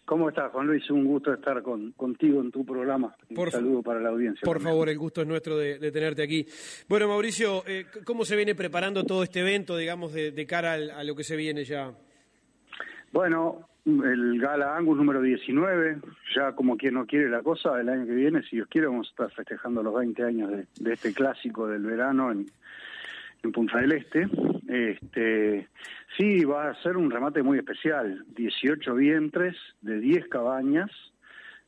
[0.03, 0.89] ¿Cómo estás, Juan Luis?
[0.89, 3.15] Un gusto estar con, contigo en tu programa.
[3.33, 4.41] Por Un saludo para la audiencia.
[4.43, 4.73] Por también.
[4.73, 6.45] favor, el gusto es nuestro de, de tenerte aquí.
[6.89, 10.91] Bueno, Mauricio, eh, ¿cómo se viene preparando todo este evento, digamos, de, de cara al-
[10.91, 11.93] a lo que se viene ya?
[13.13, 15.97] Bueno, el Gala Angus número 19,
[16.35, 19.07] ya como quien no quiere la cosa, el año que viene, si Dios quiere, vamos
[19.07, 22.45] a estar festejando los 20 años de, de este clásico del verano en,
[23.43, 24.27] en Punta del Este.
[24.67, 25.67] Este,
[26.15, 30.91] sí, va a ser un remate muy especial, 18 vientres de 10 cabañas,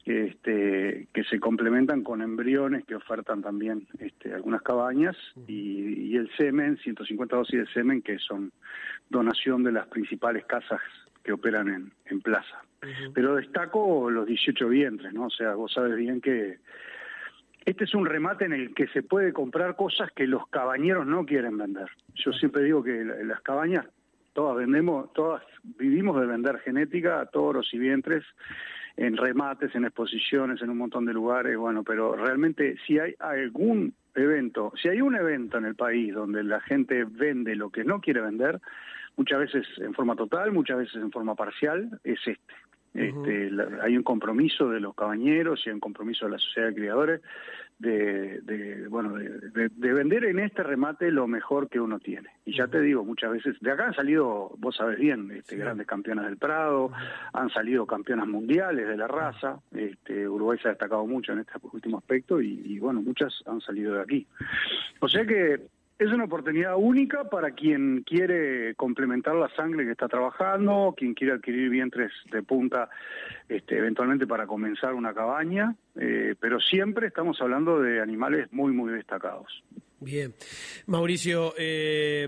[0.05, 5.15] este, que se complementan con embriones que ofertan también este, algunas cabañas
[5.47, 8.51] y, y el semen, 150 dosis de semen que son
[9.09, 10.81] donación de las principales casas
[11.23, 12.63] que operan en, en plaza.
[13.13, 15.27] Pero destaco los 18 vientres, ¿no?
[15.27, 16.57] O sea, vos sabes bien que
[17.65, 21.25] este es un remate en el que se puede comprar cosas que los cabañeros no
[21.25, 21.89] quieren vender.
[22.15, 23.85] Yo siempre digo que la- las cabañas
[24.33, 25.43] todas vendemos, todas
[25.77, 28.25] vivimos de vender genética, toros y vientres
[28.97, 33.93] en remates, en exposiciones, en un montón de lugares, bueno, pero realmente si hay algún
[34.15, 38.01] evento, si hay un evento en el país donde la gente vende lo que no
[38.01, 38.59] quiere vender,
[39.17, 42.53] muchas veces en forma total, muchas veces en forma parcial, es este.
[42.95, 46.67] Este, la- hay un compromiso de los cabañeros y hay un compromiso de la sociedad
[46.69, 47.21] de criadores
[47.79, 52.29] de, de, bueno de, de- de vender en este remate lo mejor que uno tiene.
[52.45, 55.87] Y ya te digo muchas veces de acá han salido vos sabés bien este, grandes
[55.87, 56.91] campeonas del Prado
[57.33, 61.53] han salido campeonas mundiales de la raza este, Uruguay se ha destacado mucho en este
[61.71, 64.27] último aspecto y, y, bueno muchas han salido de aquí.
[64.99, 65.61] O sea que
[65.99, 71.33] es una oportunidad única para quien quiere complementar la sangre que está trabajando, quien quiere
[71.33, 72.89] adquirir vientres de punta,
[73.47, 78.91] este, eventualmente para comenzar una cabaña, eh, pero siempre estamos hablando de animales muy, muy
[78.93, 79.63] destacados.
[80.03, 80.33] Bien.
[80.87, 82.27] Mauricio, eh,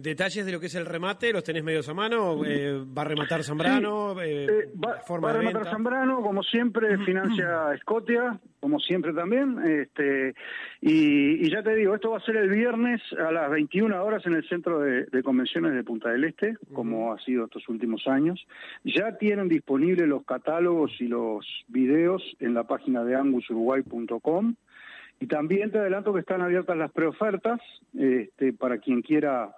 [0.00, 2.44] detalles de lo que es el remate, ¿los tenés medios a mano?
[2.44, 4.16] Eh, ¿Va a rematar Zambrano?
[4.16, 5.70] Va, forma va a rematar.
[5.70, 9.58] Zambrano, como siempre, financia Scotia, como siempre también.
[9.64, 10.34] Este,
[10.80, 14.26] y, y ya te digo, esto va a ser el viernes a las 21 horas
[14.26, 18.06] en el Centro de, de Convenciones de Punta del Este, como ha sido estos últimos
[18.08, 18.44] años.
[18.84, 24.54] Ya tienen disponibles los catálogos y los videos en la página de angusuruguay.com.
[25.20, 27.60] Y también te adelanto que están abiertas las preofertas
[27.96, 29.54] este, para quien quiera,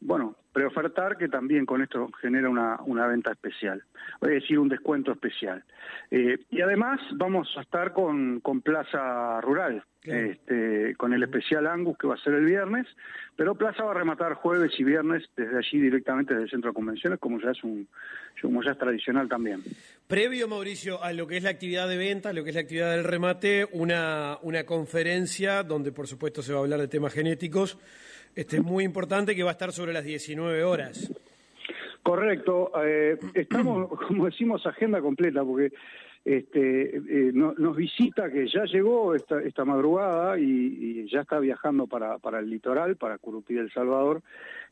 [0.00, 3.82] bueno, preofertar, que también con esto genera una, una venta especial,
[4.22, 5.62] es decir, un descuento especial.
[6.10, 11.98] Eh, y además vamos a estar con, con Plaza Rural, este, con el especial Angus
[11.98, 12.86] que va a ser el viernes,
[13.34, 16.74] pero Plaza va a rematar jueves y viernes desde allí directamente desde el Centro de
[16.74, 17.88] Convenciones, como ya es, un,
[18.40, 19.62] como ya es tradicional también.
[20.06, 22.92] Previo, Mauricio, a lo que es la actividad de venta, lo que es la actividad
[22.92, 27.78] del remate, una, una conferencia donde, por supuesto, se va a hablar de temas genéticos,
[28.36, 31.12] este, muy importante, que va a estar sobre las 19 horas.
[32.02, 35.72] Correcto, eh, estamos, como decimos, agenda completa, porque
[36.24, 41.38] este, eh, no- nos visita que ya llegó esta, esta madrugada y, y ya está
[41.40, 44.22] viajando para, para el litoral, para Curupí del Salvador,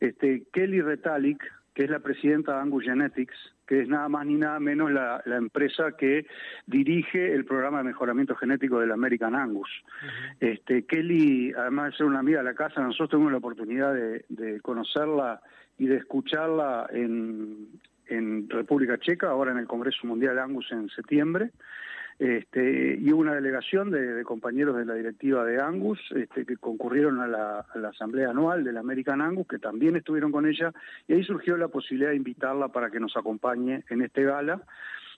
[0.01, 1.43] este, Kelly Retalic,
[1.75, 5.23] que es la presidenta de Angus Genetics, que es nada más ni nada menos la,
[5.27, 6.27] empresa que
[6.67, 9.69] dirige el programa de mejoramiento genético del American Angus.
[10.41, 14.61] este, Kelly, además de ser una amiga de la casa, nosotros tuvimos la oportunidad de,
[14.63, 15.41] conocerla
[15.77, 17.69] y de escucharla en,
[18.07, 21.51] en República Checa, ahora en el Congreso Mundial Angus en septiembre.
[22.19, 27.21] Este, y hubo una delegación de, compañeros de la directiva de Angus este, que concurrieron
[27.21, 30.73] a la, asamblea anual del American Angus, que también estuvieron con ella,
[31.09, 34.63] y ahí surgió la posibilidad de invitarla para que nos acompañe en este gala.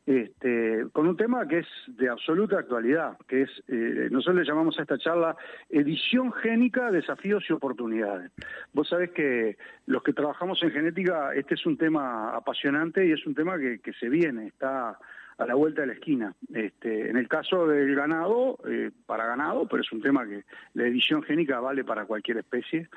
[0.07, 4.79] Este, con un tema que es de absoluta actualidad, que es, eh, nosotros le llamamos
[4.79, 5.37] a esta charla
[5.69, 8.31] edición génica, desafíos y oportunidades.
[8.73, 13.27] Vos sabés que los que trabajamos en genética, este es un tema apasionante y es
[13.27, 14.97] un tema que se viene, está
[15.39, 16.35] a la vuelta de la esquina.
[16.53, 20.87] Este, en el caso del ganado, eh, para ganado, pero es un tema que la
[20.87, 22.89] edición génica vale para cualquier especie,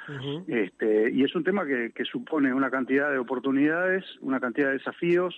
[0.47, 5.35] este, y es un tema que, supone una cantidad de oportunidades, una cantidad de desafíos,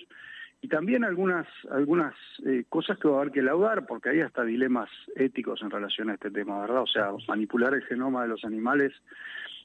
[0.60, 2.14] y también algunas algunas
[2.46, 6.08] eh, cosas que va a haber que laudar, porque hay hasta dilemas éticos en relación
[6.08, 6.82] a este tema, ¿verdad?
[6.82, 8.92] O sea, manipular el genoma de los animales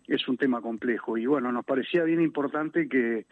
[0.08, 3.26] es un tema complejo y bueno, nos parecía bien importante que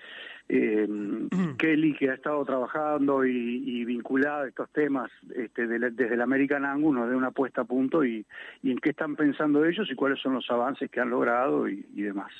[0.47, 0.87] eh,
[1.57, 6.93] Kelly, que ha estado trabajando y, vinculada a estos temas este, desde el American Angus,
[6.93, 8.25] nos dé una puesta a punto y,
[8.63, 12.31] en qué están pensando ellos y cuáles son los avances que han logrado y, demás.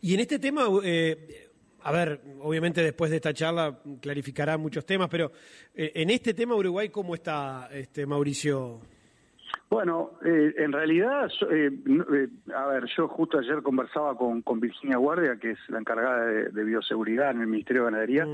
[0.00, 1.48] Y en este tema, eh,
[1.82, 5.32] a ver, obviamente después de esta charla clarificará muchos temas, pero
[5.74, 8.80] eh, en este tema Uruguay, ¿cómo está, este Mauricio?
[9.72, 11.70] Bueno, eh, en realidad, eh,
[12.12, 16.64] eh, a ver, yo justo ayer conversaba con, Virginia Guardia, que es la encargada de,
[16.64, 18.26] bioseguridad en el Ministerio de Ganadería,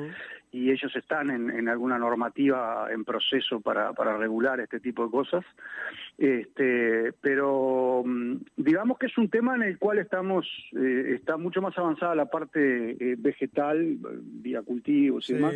[0.50, 5.44] y ellos están en, alguna normativa en proceso para, regular este tipo de cosas.
[6.18, 11.78] Este, pero mm, digamos que es un tema en el cual estamos, está mucho más
[11.78, 15.54] avanzada la parte vegetal, vía cultivos y demás,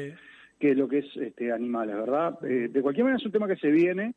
[0.61, 2.39] que lo que es este, animales, ¿verdad?
[2.39, 4.14] de cualquier manera es un tema que se viene.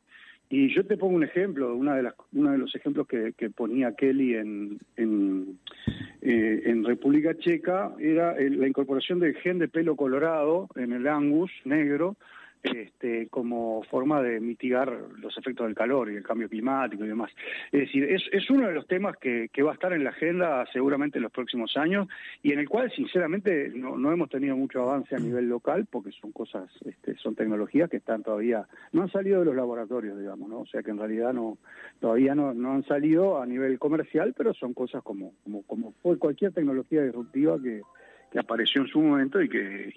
[0.48, 3.96] Y yo te pongo un ejemplo, una de las, uno de los ejemplos que, ponía
[3.96, 5.58] Kelly en, en,
[6.22, 11.50] eh, en República Checa era la incorporación del gen de pelo colorado en el angus
[11.64, 12.16] negro,
[12.62, 17.30] este, como forma de mitigar los efectos del calor y el cambio climático y demás.
[17.72, 20.10] Es decir, es, es uno de los temas que, que, va a estar en la
[20.10, 22.08] agenda seguramente en los próximos años
[22.42, 26.10] y en el cual sinceramente no, no hemos tenido mucho avance a nivel local porque
[26.12, 30.48] son cosas, este, son tecnologías que están todavía, no han salido de los laboratorios, digamos,
[30.48, 30.60] ¿no?
[30.60, 31.58] O sea que en realidad no,
[32.00, 37.02] todavía no, han salido a nivel comercial, pero son cosas como, como, como cualquier tecnología
[37.02, 37.82] disruptiva que
[38.30, 39.92] que apareció en su momento y que,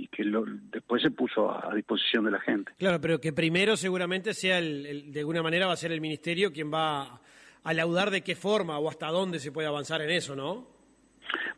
[0.72, 2.72] después se puso a, disposición de la gente.
[2.78, 6.52] Claro, pero que primero seguramente sea, el, de alguna manera va a ser el Ministerio
[6.52, 7.20] quien va
[7.64, 10.80] a laudar de qué forma o hasta dónde se puede avanzar en eso, ¿no?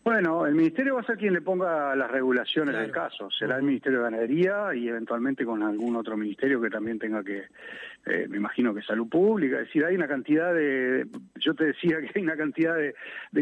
[0.04, 3.30] Bueno, el Ministerio va a ser quien le ponga las regulaciones del caso.
[3.30, 7.44] Será el Ministerio de Ganadería y eventualmente con algún otro ministerio que también tenga que,
[8.06, 9.60] eh, me imagino que salud pública.
[9.60, 12.94] Es decir, hay una cantidad de, yo te decía que hay una cantidad de,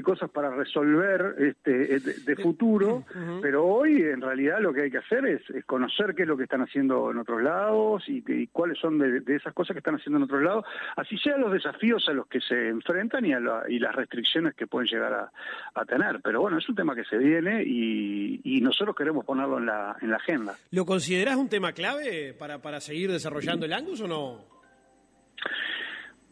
[0.03, 3.05] cosas para resolver este, de, futuro,
[3.41, 6.43] pero hoy en realidad lo que hay que hacer es, conocer qué es lo que
[6.43, 10.23] están haciendo en otros lados y, cuáles son de, esas cosas que están haciendo en
[10.23, 13.33] otros lados, así sean los desafíos a los que se enfrentan y,
[13.69, 15.31] y las restricciones que pueden llegar a,
[15.75, 16.21] a tener.
[16.23, 20.11] Pero bueno, es un tema que se viene y, nosotros queremos ponerlo en la, en
[20.11, 20.55] la agenda.
[20.71, 24.48] ¿Lo considerás un tema clave para, para seguir desarrollando el Angus o no?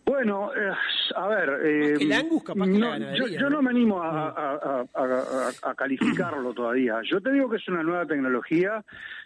[0.07, 0.71] Bueno, eh,
[1.17, 1.49] a ver.
[1.65, 3.61] Eh, el Angus capaz que no, yo, ¿no?
[3.61, 4.85] me animo a,
[5.75, 7.01] calificarlo todavía.
[7.03, 8.85] Yo te digo que es una nueva tecnología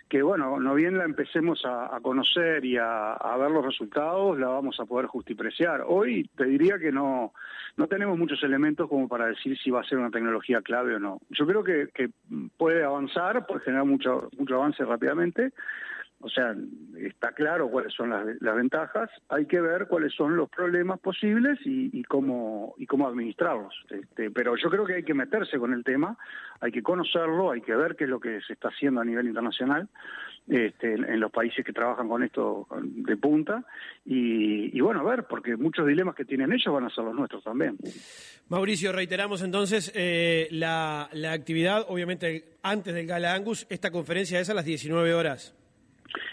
[0.09, 4.79] que, bueno, no bien la empecemos a, conocer y a, ver los resultados, la vamos
[4.79, 5.83] a poder justipreciar.
[5.87, 7.31] Hoy te diría que no,
[7.77, 10.99] no tenemos muchos elementos como para decir si va a ser una tecnología clave o
[10.99, 11.19] no.
[11.29, 12.09] Yo creo que, que
[12.57, 15.53] puede avanzar, puede generar mucho, mucho avance rápidamente
[16.21, 16.55] o sea,
[16.97, 22.03] está claro cuáles son las, ventajas, hay que ver cuáles son los problemas posibles y,
[22.03, 23.73] cómo y cómo administrarlos.
[23.89, 26.17] Este, pero yo creo que hay que meterse con el tema,
[26.59, 29.27] hay que conocerlo, hay que ver qué es lo que se está haciendo a nivel
[29.27, 29.87] internacional
[30.47, 33.63] este, en, los países que trabajan con esto de punta
[34.05, 37.43] y, bueno, a ver, porque muchos dilemas que tienen ellos van a ser los nuestros
[37.43, 37.77] también.
[38.49, 44.49] Mauricio, reiteramos entonces eh, la, la actividad, obviamente antes del Gala Angus, esta conferencia es
[44.49, 45.55] a las 19 horas.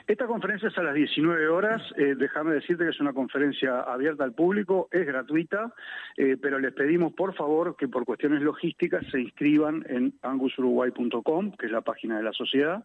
[0.07, 1.83] Esta conferencia es a las 19 horas.
[1.97, 5.73] Eh, déjame decirte que es una conferencia abierta al público, es gratuita,
[6.17, 11.67] eh, pero les pedimos por favor que por cuestiones logísticas se inscriban en angusuruguay.com, que
[11.67, 12.85] es la página de la sociedad.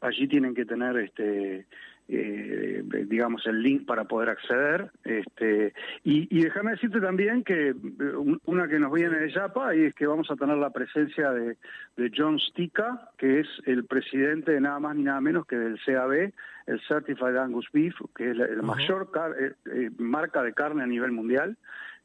[0.00, 1.66] Allí tienen que tener este
[2.12, 4.90] eh, digamos, el link para poder acceder.
[5.04, 5.72] Este,
[6.04, 7.74] y, y déjame decirte también que eh,
[8.44, 11.56] una que nos viene de Yapa y es que vamos a tener la presencia de,
[11.96, 15.78] de John Stica, que es el presidente de nada más ni nada menos que del
[15.84, 16.32] CAB,
[16.66, 21.56] el Certified Angus Beef, que es la, mayor eh, marca de carne a nivel mundial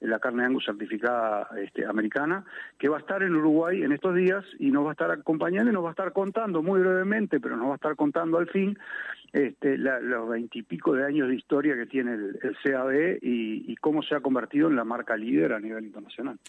[0.02, 2.46] la carne Angus certificada este, americana,
[2.78, 5.72] que va a estar en Uruguay en estos días y nos va a estar acompañando
[5.72, 8.48] y nos va a estar contando muy brevemente, pero nos va a estar contando al
[8.50, 8.78] fin
[9.34, 14.22] este, los veintipico de años de historia que tiene el, CAB y, cómo se ha
[14.22, 16.40] convertido en la marca líder a nivel internacional.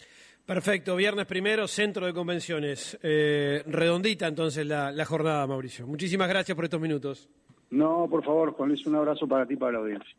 [0.47, 2.99] Perfecto, viernes primero, centro de convenciones.
[3.03, 5.87] Eh, redondita entonces la, la jornada, Mauricio.
[5.87, 7.29] Muchísimas gracias por estos minutos.
[7.71, 10.17] No, por favor, Juan Luis, un abrazo para ti y para la audiencia.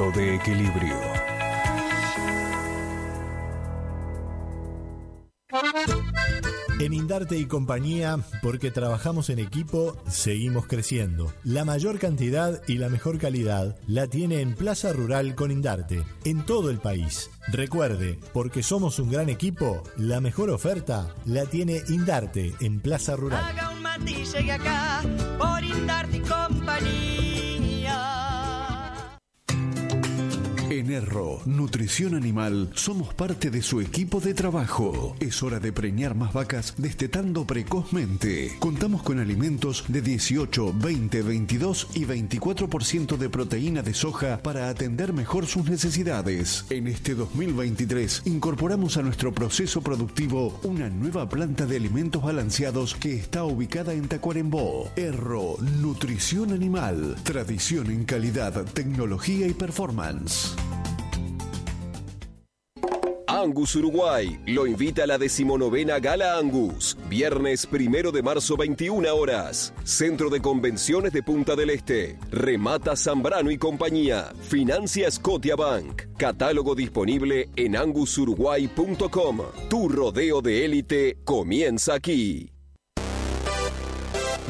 [0.00, 0.96] Punto de equilibrio.
[6.78, 11.30] En Indarte y compañía, porque trabajamos en equipo, seguimos creciendo.
[11.44, 16.46] La mayor cantidad y la mejor calidad la tiene en Plaza Rural con Indarte, en
[16.46, 17.30] todo el país.
[17.48, 23.44] Recuerde, porque somos un gran equipo, la mejor oferta la tiene Indarte en Plaza Rural.
[23.44, 25.02] Haga un acá
[25.38, 27.09] por Indarte y compañía.
[30.70, 35.16] En Erro, Nutrición Animal, somos parte de su equipo de trabajo.
[35.18, 38.52] Es hora de preñar más vacas destetando precozmente.
[38.60, 45.12] Contamos con alimentos de 18, 20, 22 y 24% de proteína de soja para atender
[45.12, 46.64] mejor sus necesidades.
[46.70, 53.16] En este 2023 incorporamos a nuestro proceso productivo una nueva planta de alimentos balanceados que
[53.16, 54.88] está ubicada en Tacuarembó.
[54.94, 60.59] Erro, Nutrición Animal, tradición en calidad, tecnología y performance.
[63.40, 69.72] Angus Uruguay lo invita a la decimonovena Gala Angus, viernes primero de marzo 21 horas,
[69.82, 76.74] Centro de Convenciones de Punta del Este, Remata Zambrano y compañía, Financia Scotia Bank, catálogo
[76.74, 79.38] disponible en angusuruguay.com.
[79.68, 82.52] Tu rodeo de élite comienza aquí.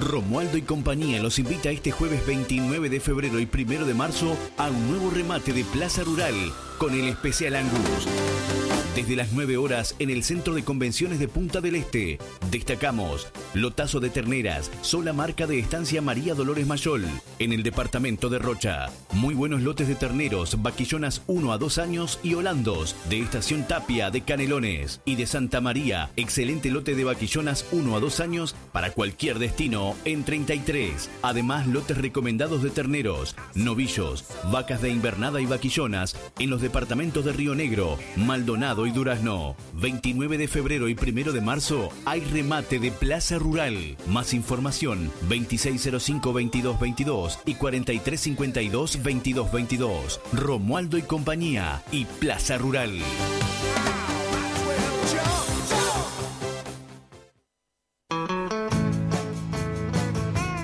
[0.01, 4.71] Romualdo y compañía los invita este jueves 29 de febrero y 1 de marzo a
[4.71, 6.35] un nuevo remate de Plaza Rural
[6.79, 8.60] con el especial Angus.
[9.01, 12.19] Desde las 9 horas en el Centro de Convenciones de Punta del Este,
[12.51, 17.07] destacamos Lotazo de Terneras, sola marca de Estancia María Dolores Mayol,
[17.39, 18.91] en el departamento de Rocha.
[19.13, 24.11] Muy buenos lotes de terneros, vaquillonas 1 a 2 años y holandos, de Estación Tapia,
[24.11, 28.91] de Canelones y de Santa María, excelente lote de vaquillonas 1 a 2 años para
[28.91, 31.09] cualquier destino en 33.
[31.23, 37.33] Además, lotes recomendados de terneros, novillos, vacas de invernada y vaquillonas en los departamentos de
[37.33, 39.55] Río Negro, Maldonado, y Durazno.
[39.75, 43.97] 29 de febrero y 1 de marzo hay remate de Plaza Rural.
[44.07, 50.21] Más información 2605-2222 y 4352-2222.
[50.33, 52.91] Romualdo y compañía y Plaza Rural.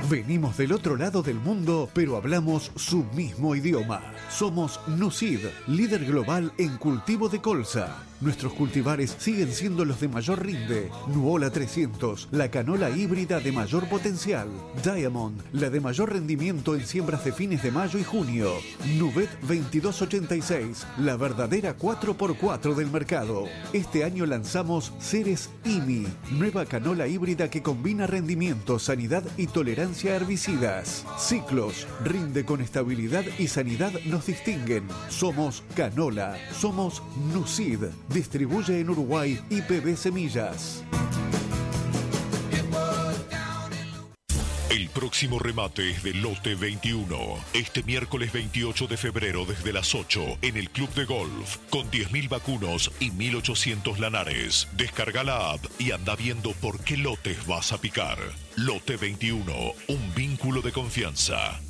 [0.09, 4.03] Venimos del otro lado del mundo, pero hablamos su mismo idioma.
[4.31, 7.97] Somos Nucid, líder global en cultivo de colza.
[8.21, 10.91] Nuestros cultivares siguen siendo los de mayor rinde.
[11.09, 14.49] Nuola 300, la canola híbrida de mayor potencial.
[14.83, 18.53] Diamond, la de mayor rendimiento en siembras de fines de mayo y junio.
[18.97, 23.45] Nubet 2286, la verdadera 4x4 del mercado.
[23.75, 31.05] Este año lanzamos Ceres IMI, nueva canola híbrida que combina rendimiento, sanidad y tolerancia herbicidas.
[31.19, 34.87] Ciclos, rinde con estabilidad y sanidad nos distinguen.
[35.09, 37.85] Somos Canola, somos Nucid.
[38.09, 40.85] Distribuye en Uruguay IPB Semillas.
[44.97, 47.19] Próximo remate es de Lote 21.
[47.53, 52.31] Este miércoles 28 de febrero desde las 8 en el Club de Golf con 10.000
[52.31, 54.67] vacunos y 1.800 lanares.
[54.73, 58.17] Descarga la app y anda viendo por qué lotes vas a picar.
[58.57, 59.53] Lote 21,
[59.89, 61.61] un vínculo de confianza.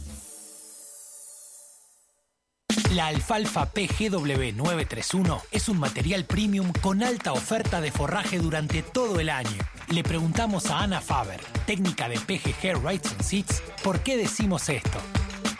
[2.94, 9.30] La alfalfa PGW931 es un material premium con alta oferta de forraje durante todo el
[9.30, 9.58] año.
[9.88, 14.98] Le preguntamos a Ana Faber, técnica de PGG Rights and Seeds, por qué decimos esto.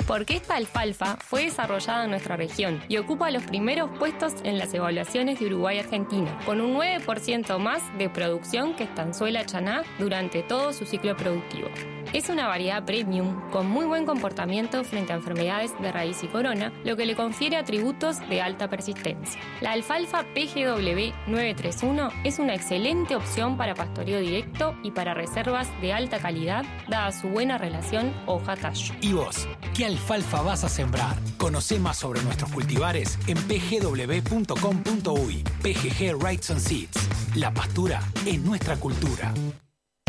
[0.04, 4.74] Porque esta alfalfa fue desarrollada en nuestra región y ocupa los primeros puestos en las
[4.74, 10.42] evaluaciones de Uruguay y Argentina, con un 9% más de producción que estanzuela chaná durante
[10.42, 11.68] todo su ciclo productivo.
[12.12, 16.72] Es una variedad premium con muy buen comportamiento frente a enfermedades de raíz y corona,
[16.84, 19.40] lo que le confiere atributos de alta persistencia.
[19.60, 25.92] La alfalfa PGW 931 es una excelente opción para pastoreo directo y para reservas de
[25.92, 28.94] alta calidad, dada su buena relación hoja-tallo.
[29.00, 29.48] ¿Y vos?
[29.76, 31.16] ¿Qué alfalfa vas a sembrar?
[31.36, 35.44] Conoce más sobre nuestros cultivares en pgw.com.uy.
[35.62, 37.08] PGG Rights and Seeds.
[37.34, 39.34] La pastura es nuestra cultura.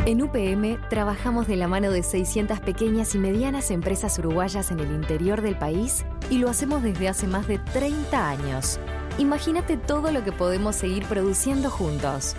[0.08, 4.90] En UPM trabajamos de la mano de 600 pequeñas y medianas empresas uruguayas en el
[4.92, 8.80] interior del país y lo hacemos desde hace más de 30 años.
[9.18, 12.38] Imagínate todo lo que podemos seguir produciendo juntos.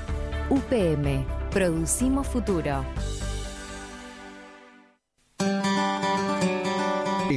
[0.48, 2.86] UPM, producimos futuro.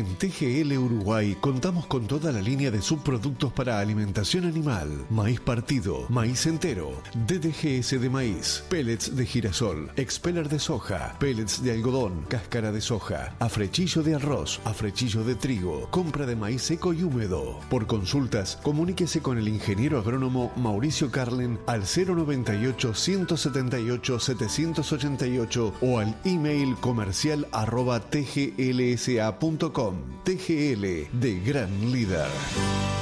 [0.01, 6.07] En TGL Uruguay contamos con toda la línea de subproductos para alimentación animal, maíz partido,
[6.09, 12.71] maíz entero, DDGS de maíz, pellets de girasol, expeller de soja, pellets de algodón, cáscara
[12.71, 17.59] de soja, afrechillo de arroz, afrechillo de trigo, compra de maíz seco y húmedo.
[17.69, 26.15] Por consultas, comuníquese con el ingeniero agrónomo Mauricio Carlen al 098 178 788 o al
[26.25, 29.90] email comercial arroba tglsa.com.
[30.23, 33.00] TGL de Gran Líder.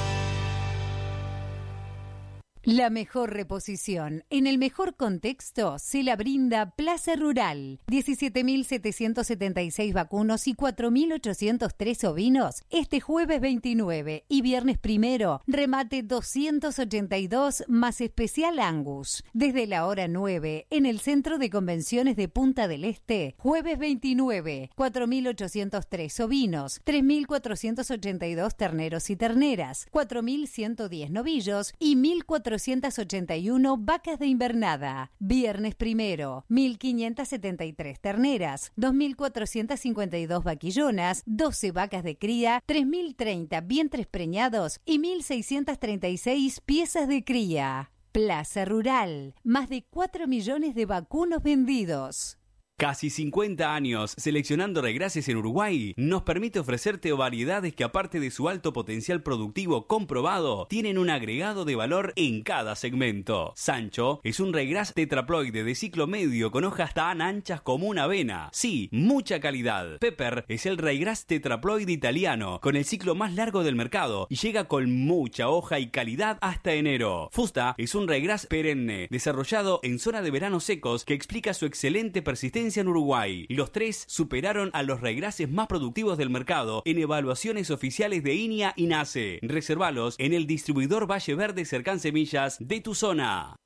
[2.64, 7.80] La mejor reposición en el mejor contexto se la brinda Plaza Rural.
[7.86, 18.58] 17.776 vacunos y 4.803 ovinos este jueves 29 y viernes primero remate 282 más especial
[18.58, 19.24] Angus.
[19.32, 24.68] Desde la hora 9 en el Centro de Convenciones de Punta del Este, jueves 29,
[24.76, 35.12] 4.803 ovinos, 3.482 terneros y terneras, 4.110 novillos y 1.400 481 vacas de invernada.
[35.20, 46.60] Viernes primero, 1.573 terneras, 2.452 vaquillonas, 12 vacas de cría, 3.030 vientres preñados y 1.636
[46.64, 47.92] piezas de cría.
[48.10, 52.39] Plaza Rural, más de 4 millones de vacunos vendidos.
[52.80, 58.48] Casi 50 años seleccionando regrases en Uruguay nos permite ofrecerte variedades que aparte de su
[58.48, 63.52] alto potencial productivo comprobado, tienen un agregado de valor en cada segmento.
[63.54, 68.48] Sancho es un regras tetraploide de ciclo medio con hojas tan anchas como una avena.
[68.54, 69.98] Sí, mucha calidad.
[69.98, 74.68] Pepper es el regras tetraploide italiano con el ciclo más largo del mercado y llega
[74.68, 77.28] con mucha hoja y calidad hasta enero.
[77.30, 82.22] Fusta es un regras perenne desarrollado en zona de veranos secos que explica su excelente
[82.22, 83.46] persistencia en Uruguay.
[83.48, 88.72] Los tres superaron a los regrases más productivos del mercado en evaluaciones oficiales de INIA
[88.76, 89.38] y NACE.
[89.42, 93.59] Reservalos en el distribuidor Valle Verde Cercán Semillas de tu zona.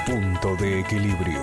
[0.05, 1.41] Punto de equilibrio.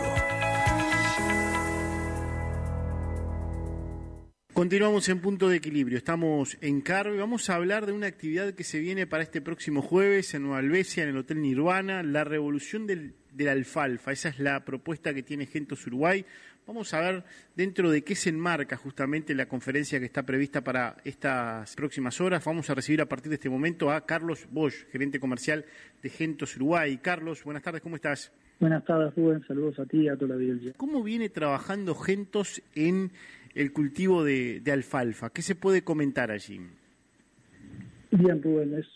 [4.52, 5.98] Continuamos en punto de equilibrio.
[5.98, 7.18] Estamos en Carve.
[7.18, 10.58] Vamos a hablar de una actividad que se viene para este próximo jueves en Nueva
[10.58, 14.12] Albesia, en el Hotel Nirvana, la revolución del, del alfalfa.
[14.12, 16.24] Esa es la propuesta que tiene Gentos Uruguay.
[16.66, 17.24] Vamos a ver
[17.56, 22.44] dentro de qué se enmarca justamente la conferencia que está prevista para estas próximas horas.
[22.44, 25.64] Vamos a recibir a partir de este momento a Carlos Bosch, gerente comercial
[26.02, 26.98] de Gentos Uruguay.
[26.98, 28.32] Carlos, buenas tardes, ¿cómo estás?
[28.60, 29.44] Buenas tardes, Rubén.
[29.48, 30.72] Saludos a ti y a toda la audiencia.
[30.76, 33.10] ¿Cómo viene trabajando Gentos en
[33.56, 35.30] el cultivo de, de alfalfa?
[35.30, 36.60] ¿Qué se puede comentar allí?
[38.12, 38.74] Bien, Rubén.
[38.74, 38.86] Es,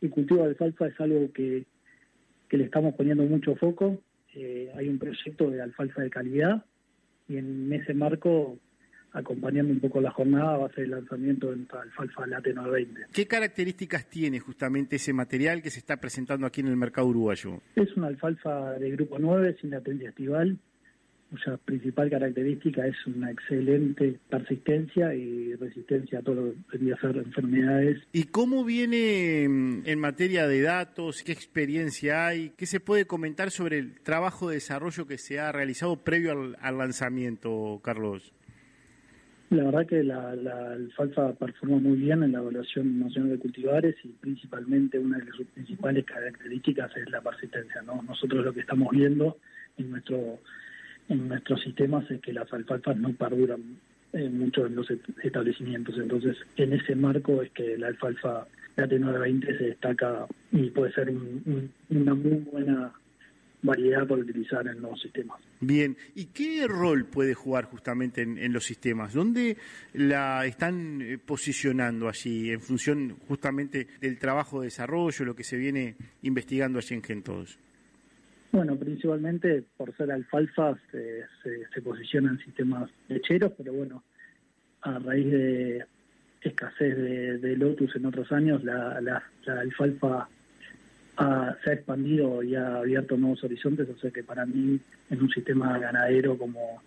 [0.00, 1.66] el cultivo de alfalfa es algo que,
[2.50, 4.02] que le estamos poniendo mucho foco.
[4.34, 6.64] Eh, hay un proyecto de alfalfa de calidad
[7.28, 8.58] y en ese marco
[9.12, 13.12] acompañando un poco la jornada va a ser el lanzamiento de nuestra alfalfa late 920.
[13.12, 17.60] ¿Qué características tiene justamente ese material que se está presentando aquí en el mercado uruguayo?
[17.76, 20.58] Es una alfalfa de grupo 9 sin latencia estival,
[21.30, 27.16] cuya principal característica es una excelente persistencia y resistencia a todo lo que podría ser
[27.16, 28.02] enfermedades.
[28.12, 31.22] ¿Y cómo viene mm, en materia de datos?
[31.22, 32.50] ¿Qué experiencia hay?
[32.56, 36.56] ¿Qué se puede comentar sobre el trabajo de desarrollo que se ha realizado previo al,
[36.60, 38.32] al lanzamiento, Carlos?
[39.50, 43.96] La verdad que la, la alfalfa performa muy bien en la evaluación nacional de cultivares
[44.04, 47.82] y principalmente una de sus principales características es la persistencia.
[47.82, 48.00] ¿no?
[48.02, 49.38] Nosotros lo que estamos viendo
[49.76, 50.38] en nuestro
[51.10, 53.60] en nuestros sistemas es que las alfalfas no perduran
[54.12, 54.88] eh, mucho en los
[55.22, 55.96] establecimientos.
[55.98, 58.46] Entonces, en ese marco es que la alfalfa
[58.76, 62.92] la T920 se destaca y puede ser una muy buena
[63.62, 65.38] variedad para utilizar en los sistemas.
[65.60, 69.12] Bien, ¿y qué rol puede jugar justamente en, los sistemas?
[69.12, 69.58] ¿Dónde
[69.92, 75.58] la están eh, posicionando allí en función justamente del trabajo de desarrollo, lo que se
[75.58, 77.58] viene investigando allí en Gentodos?
[78.52, 81.24] Bueno, principalmente por ser alfalfa se,
[81.72, 84.02] se, posiciona en sistemas lecheros, pero bueno,
[84.82, 85.84] a raíz de
[86.42, 86.96] escasez
[87.40, 90.28] de, lotus en otros años, la, la, alfalfa
[91.62, 94.80] se ha expandido y ha abierto nuevos horizontes, o sea que para mí
[95.10, 96.82] en un sistema ganadero como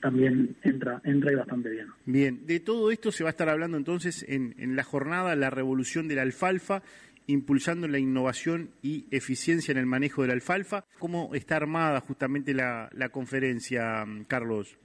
[0.00, 1.86] también entra, entra y bastante bien.
[2.04, 5.50] Bien, de todo esto se va a estar hablando entonces en, en la jornada La
[5.50, 6.82] Revolución de la Alfalfa,
[7.28, 10.86] impulsando la innovación y eficiencia en el manejo de la alfalfa.
[10.98, 14.76] ¿Cómo está armada justamente la, conferencia, Carlos?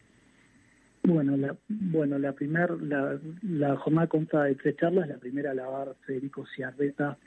[1.04, 5.08] Bueno, la, bueno, la primera, la, jornada consta de tres charlas.
[5.08, 7.18] La primera la va a dar Federico Ciarreta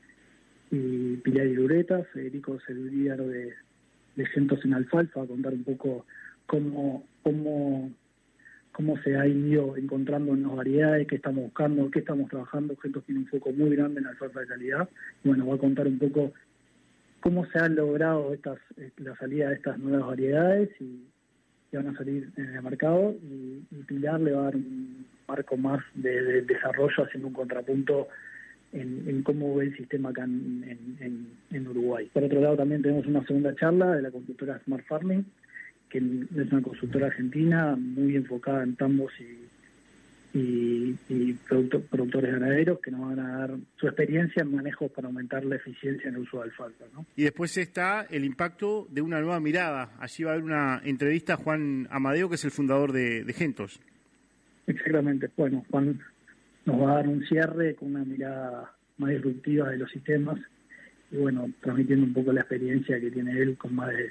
[0.70, 2.04] y Pilar Irureta.
[2.12, 3.54] Federico es el líder de,
[4.16, 4.28] de
[4.64, 6.06] en Alfalfa, a contar un poco
[6.46, 7.90] cómo, cómo
[8.76, 12.76] cómo se ha ido encontrando en las variedades, qué estamos buscando, qué estamos trabajando.
[12.76, 14.86] Gentos tiene un foco muy grande en la alfalfa de calidad.
[15.24, 16.34] Bueno, va a contar un poco
[17.20, 21.06] cómo se han logrado estas, eh, la salida de estas nuevas variedades y
[21.70, 23.14] que van a salir en el mercado.
[23.22, 28.08] Y, Pilar le va a dar un marco más de, desarrollo haciendo un contrapunto
[28.74, 32.10] en, cómo ve el sistema acá en, en Uruguay.
[32.12, 35.24] Por otro lado, también tenemos una segunda charla de la constructora Smart Farming,
[35.88, 39.46] que es una consultora argentina muy enfocada en tambos y,
[40.34, 41.32] y,
[41.88, 46.08] productores ganaderos que nos van a dar su experiencia en manejo para aumentar la eficiencia
[46.08, 46.84] en el uso de alfalfa.
[46.92, 47.06] ¿no?
[47.16, 49.92] Y después está el impacto de una nueva mirada.
[49.98, 53.32] Allí va a haber una entrevista a Juan Amadeo, que es el fundador de, de
[53.32, 53.80] Gentos.
[54.66, 55.30] Exactamente.
[55.36, 56.00] Bueno, Juan
[56.66, 60.38] nos va a dar un cierre con una mirada más disruptiva de los sistemas
[61.10, 64.10] y bueno, transmitiendo un poco la experiencia que tiene él con más de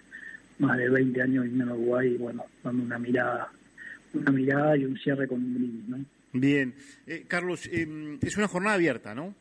[0.60, 3.52] más de 20 años en Uruguay y bueno, dando una mirada,
[4.14, 6.06] una mirada y un cierre con un brindis, ¿no?
[6.34, 6.74] Bien.
[7.08, 9.34] Eh, Carlos, em, es una jornada abierta, ¿no?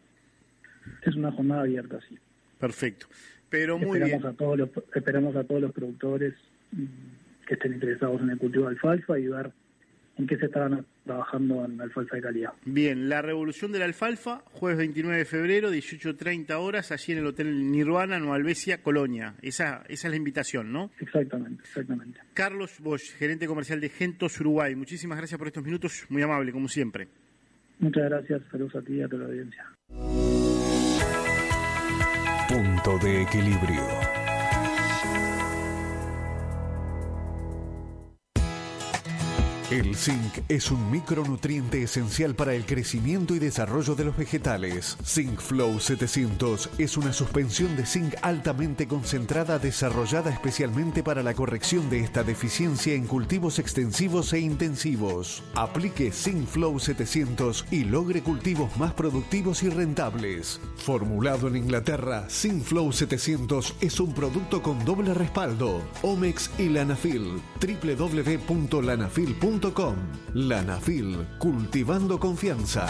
[1.03, 2.19] Es una jornada abierta, sí.
[2.59, 3.07] Perfecto.
[3.51, 4.33] Pero muy esperamos bien.
[4.33, 6.35] A todos los, esperamos a todos los productores
[6.73, 6.85] mm,
[7.47, 9.51] que estén interesados en el cultivo de alfalfa y ver
[10.19, 12.53] en qué se estaban trabajando en alfalfa de calidad.
[12.65, 17.27] Bien, la revolución de la alfalfa, jueves 29 de febrero, 18.30 horas, allí en el
[17.27, 19.35] Hotel Nirvana, Nueva Albesia, Colonia.
[19.43, 20.91] Esa, esa es la invitación, ¿no?
[20.99, 22.21] Exactamente, exactamente.
[22.33, 24.75] Carlos Bosch, gerente comercial de Gentos Uruguay.
[24.75, 27.09] Muchísimas gracias por estos minutos, muy amable, como siempre.
[27.79, 29.65] Muchas gracias, saludos a ti y a toda la audiencia.
[32.49, 34.24] Punto de equilibrio.
[39.75, 44.97] El zinc es un micronutriente esencial para el crecimiento y desarrollo de los vegetales.
[45.05, 51.91] Zinc Flow 700 es una suspensión de zinc altamente concentrada desarrollada especialmente para la corrección
[51.91, 55.43] de esta deficiencia en cultivos extensivos e intensivos.
[55.57, 60.61] Aplique Zinc Flow 700 y logre cultivos más productivos y rentables.
[60.77, 65.83] Formulado en Inglaterra, Zinc Flow 700 es un producto con doble respaldo.
[66.03, 67.43] Omex y Lanafil.
[67.61, 69.64] www.lanafil.com
[70.35, 72.87] Lanafil, cultivando confianza.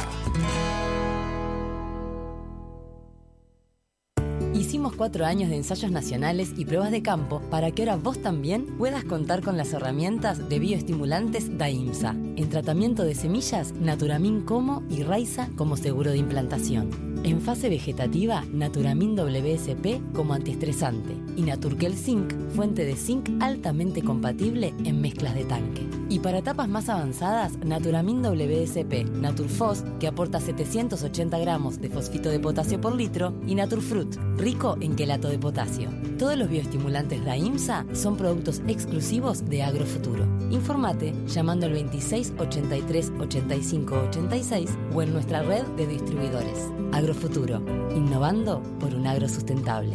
[4.97, 9.05] Cuatro años de ensayos nacionales y pruebas de campo para que ahora vos también puedas
[9.05, 12.15] contar con las herramientas de bioestimulantes DAIMSA.
[12.37, 17.15] En tratamiento de semillas, Naturamin como y Raiza como seguro de implantación.
[17.25, 24.75] En fase vegetativa, Naturamin WSP como antiestresante y Naturkel Zinc, fuente de zinc altamente compatible
[24.85, 25.89] en mezclas de tanque.
[26.11, 32.41] Y para etapas más avanzadas, Naturamin WSP, Naturfos, que aporta 780 gramos de fosfito de
[32.41, 35.91] potasio por litro, y Naturfruit, rico en quelato de potasio.
[36.19, 40.25] Todos los bioestimulantes de IMSA son productos exclusivos de Agrofuturo.
[40.51, 46.71] Informate llamando al 26 83 85 86 o en nuestra red de distribuidores.
[46.93, 47.63] Agrofuturo,
[47.95, 49.95] innovando por un agro sustentable.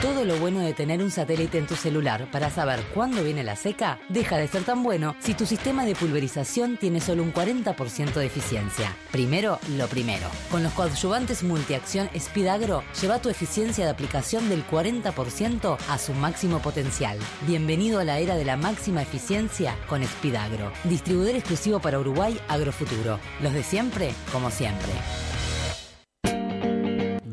[0.02, 3.54] Todo lo bueno de tener un satélite en tu celular para saber cuándo viene la
[3.54, 8.14] seca deja de ser tan bueno si tu sistema de pulverización tiene solo un 40%
[8.14, 8.96] de eficiencia.
[9.12, 10.26] Primero, lo primero.
[10.50, 16.58] Con los coadyuvantes multiacción Speedagro, lleva tu eficiencia de aplicación del 40% a su máximo
[16.58, 17.16] potencial.
[17.46, 20.72] Bienvenido a la era de la máxima eficiencia con Speedagro.
[20.82, 23.20] Distribuidor exclusivo para Uruguay Agrofuturo.
[23.40, 24.90] Los de siempre, como siempre.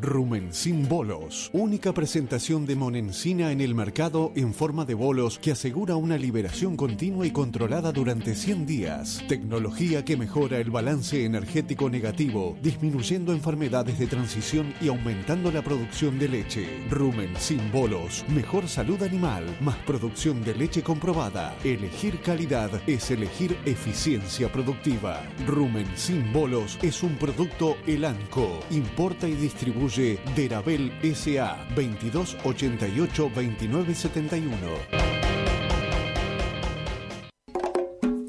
[0.02, 5.96] Rumencin Bolos, única presentación de Monencina en el mercado en forma de bolos que asegura
[5.96, 9.22] una liberación continua y controlada durante 100 días.
[9.28, 16.18] Tecnología que mejora el balance energético negativo, disminuyendo enfermedades de transición y aumentando la producción
[16.18, 16.66] de leche.
[16.88, 21.54] Rumencin Bolos, mejor salud animal, más producción de leche comprobada.
[21.62, 25.22] Elegir calidad es elegir eficiencia productiva.
[25.46, 35.10] Rumencin Bolos es un producto Elanco, importa y distribuye SA 2288 2971.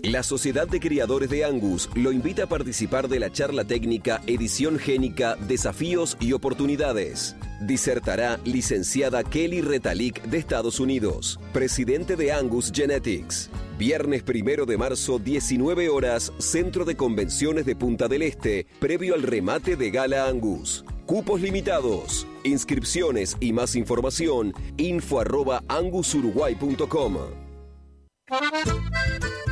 [0.03, 4.77] La Sociedad de Criadores de Angus lo invita a participar de la charla técnica Edición
[4.77, 7.35] Génica, Desafíos y Oportunidades.
[7.61, 13.51] Disertará licenciada Kelly Retalik de Estados Unidos, presidente de Angus Genetics.
[13.77, 19.21] Viernes primero de marzo, 19 horas, Centro de Convenciones de Punta del Este, previo al
[19.21, 20.83] remate de Gala Angus.
[21.11, 22.25] Cupos limitados.
[22.45, 27.17] Inscripciones y más información, info arroba angusuruguay.com.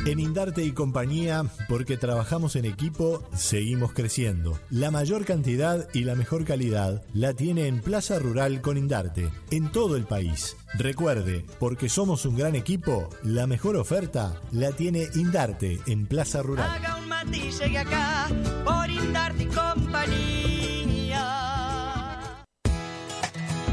[0.06, 4.58] En Indarte y compañía, porque trabajamos en equipo, seguimos creciendo.
[4.70, 9.70] La mayor cantidad y la mejor calidad la tiene en Plaza Rural con Indarte, en
[9.70, 10.56] todo el país.
[10.76, 16.70] Recuerde, porque somos un gran equipo, la mejor oferta la tiene Indarte en Plaza Rural.
[16.70, 18.30] Haga un matiz, llegue acá
[18.64, 20.39] por Indarte y compañía.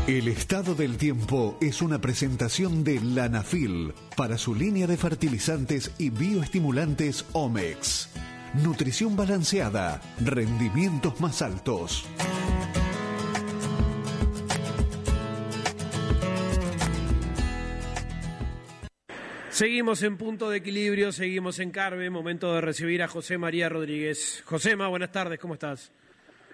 [0.06, 6.10] El estado del tiempo es una presentación de Lanafil para su línea de fertilizantes y
[6.10, 8.10] bioestimulantes Omex.
[8.62, 12.06] Nutrición balanceada, rendimientos más altos.
[19.50, 24.44] Seguimos en punto de equilibrio, seguimos en Carve, momento de recibir a José María Rodríguez.
[24.46, 25.90] Josema, buenas tardes, ¿cómo estás?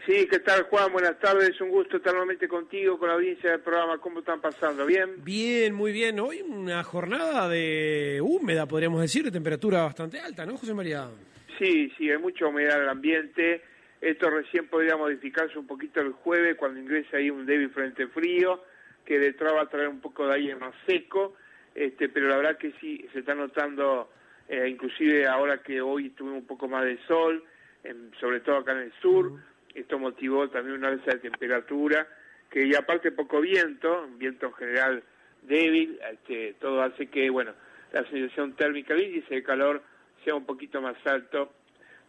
[0.06, 0.92] Sí, ¿qué tal Juan?
[0.92, 3.98] Buenas tardes, un gusto estar nuevamente contigo, con la audiencia del programa.
[3.98, 4.84] ¿Cómo están pasando?
[4.84, 5.22] ¿Bien?
[5.22, 6.18] Bien, muy bien.
[6.18, 11.08] Hoy una jornada de húmeda, podríamos decir, de temperatura bastante alta, ¿no, José María?
[11.56, 13.62] Sí, sí, hay mucha humedad en el ambiente.
[14.00, 18.60] Esto recién podría modificarse un poquito el jueves cuando ingrese ahí un débil frente frío,
[19.04, 21.36] que detrás va a traer un poco de aire más seco,
[21.76, 24.10] este, pero la verdad que sí, se está notando,
[24.48, 27.44] eh, inclusive ahora que hoy tuvimos un poco más de sol,
[27.84, 29.32] en- sobre todo acá en el sur,
[29.74, 32.06] esto motivó también una alza de temperatura,
[32.50, 35.02] que y aparte poco viento, un viento en general
[35.42, 37.52] débil, este, todo hace que, bueno,
[37.92, 39.82] la sensación térmica, el índice de calor
[40.24, 41.52] sea un poquito más alto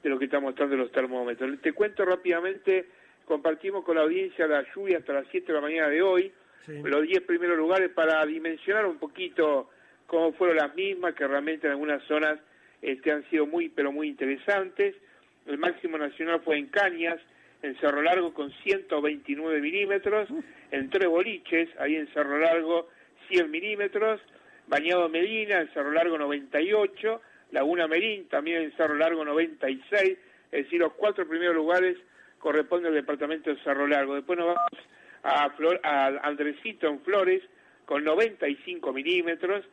[0.01, 1.59] de lo que están mostrando los termómetros.
[1.61, 2.87] Te cuento rápidamente,
[3.25, 6.31] compartimos con la audiencia la lluvia hasta las 7 de la mañana de hoy,
[6.67, 9.69] los 10 primeros lugares para dimensionar un poquito
[10.07, 12.39] cómo fueron las mismas, que realmente en algunas zonas
[12.81, 14.95] este, han sido muy, pero muy interesantes.
[15.45, 17.19] El máximo nacional fue en Cañas,
[17.63, 20.29] en Cerro Largo con 129 milímetros,
[20.71, 22.87] en Tres Boliches, ahí en Cerro Largo
[23.29, 24.21] 100 milímetros,
[24.67, 30.17] Bañado Medina, en Cerro Largo 98, Laguna Merín, también en Cerro Largo 96,
[30.51, 31.97] es decir, los cuatro primeros lugares
[32.39, 34.15] corresponden al departamento de Cerro Largo.
[34.15, 34.71] Después nos vamos
[35.23, 37.41] a, Flor- a Andresito en Flores
[37.85, 39.65] con 95 milímetros,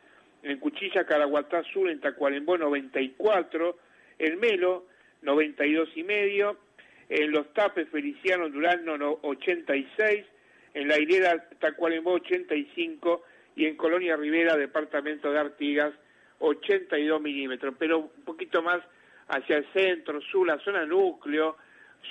[0.43, 3.77] en Cuchilla, Caraguatá Sur, en Tacuarembó 94,
[4.19, 4.85] en Melo
[5.21, 6.57] 92 y medio,
[7.11, 10.25] en Los Tapes Feliciano Durano no- 86,
[10.73, 13.23] en La Hilera Tacuarembó 85
[13.57, 15.93] y en Colonia Rivera, departamento de Artigas
[16.39, 18.79] 82 milímetros, pero un poquito más
[19.27, 21.57] hacia el centro, sur, la zona núcleo,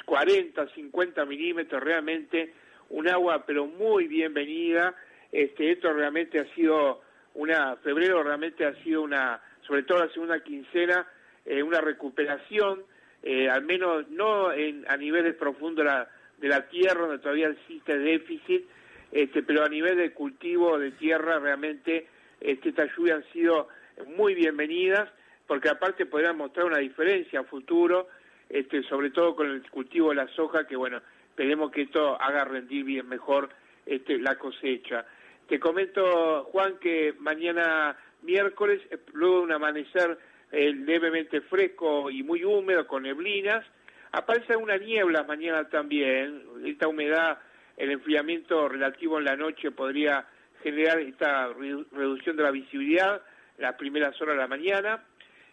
[0.04, 2.52] 40, 50 milímetros, realmente
[2.90, 4.94] un agua pero muy bienvenida.
[5.32, 7.00] Este, esto realmente ha sido
[7.34, 11.06] una, febrero realmente ha sido una, sobre todo la segunda quincena,
[11.46, 12.82] eh, una recuperación,
[13.22, 16.08] eh, al menos no en, a niveles profundos de la
[16.40, 18.64] de la tierra, donde todavía existe déficit,
[19.12, 22.06] este, pero a nivel de cultivo de tierra realmente
[22.40, 23.68] este, estas lluvias han sido
[24.16, 25.10] muy bienvenidas,
[25.46, 28.08] porque aparte podrán mostrar una diferencia a futuro,
[28.48, 32.44] este, sobre todo con el cultivo de la soja, que bueno, esperemos que esto haga
[32.44, 33.50] rendir bien mejor
[33.84, 35.04] este, la cosecha.
[35.46, 40.18] Te comento, Juan, que mañana miércoles, eh, luego de un amanecer
[40.52, 43.64] eh, levemente fresco y muy húmedo, con neblinas,
[44.12, 46.42] aparece una niebla mañana también.
[46.64, 47.38] Esta humedad,
[47.76, 50.26] el enfriamiento relativo en la noche podría
[50.62, 51.48] generar esta
[51.92, 53.22] reducción de la visibilidad
[53.60, 55.04] las primeras horas de la mañana.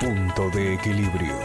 [0.00, 1.38] Punto de equilibrio.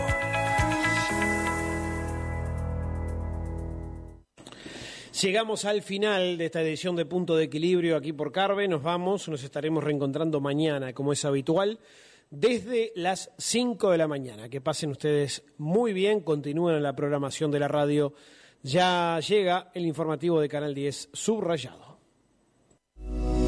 [5.22, 8.68] Llegamos al final de esta edición de Punto de Equilibrio aquí por Carve.
[8.68, 11.78] Nos vamos, nos estaremos reencontrando mañana, como es habitual,
[12.30, 14.50] desde las 5 de la mañana.
[14.50, 18.14] Que pasen ustedes muy bien, continúen en la programación de la radio.
[18.62, 21.98] Ya llega el informativo de Canal 10 subrayado.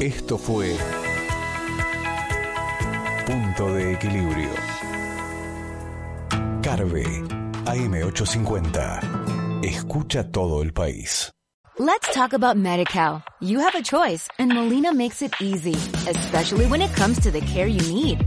[0.00, 0.74] Esto fue
[3.26, 4.50] Punto de Equilibrio.
[6.62, 7.04] Carve,
[7.66, 9.64] AM850.
[9.64, 11.30] Escucha todo el país.
[11.78, 13.22] Let's talk about MediCal.
[13.40, 15.76] You have a choice and Molina makes it easy,
[16.08, 18.26] especially when it comes to the care you need.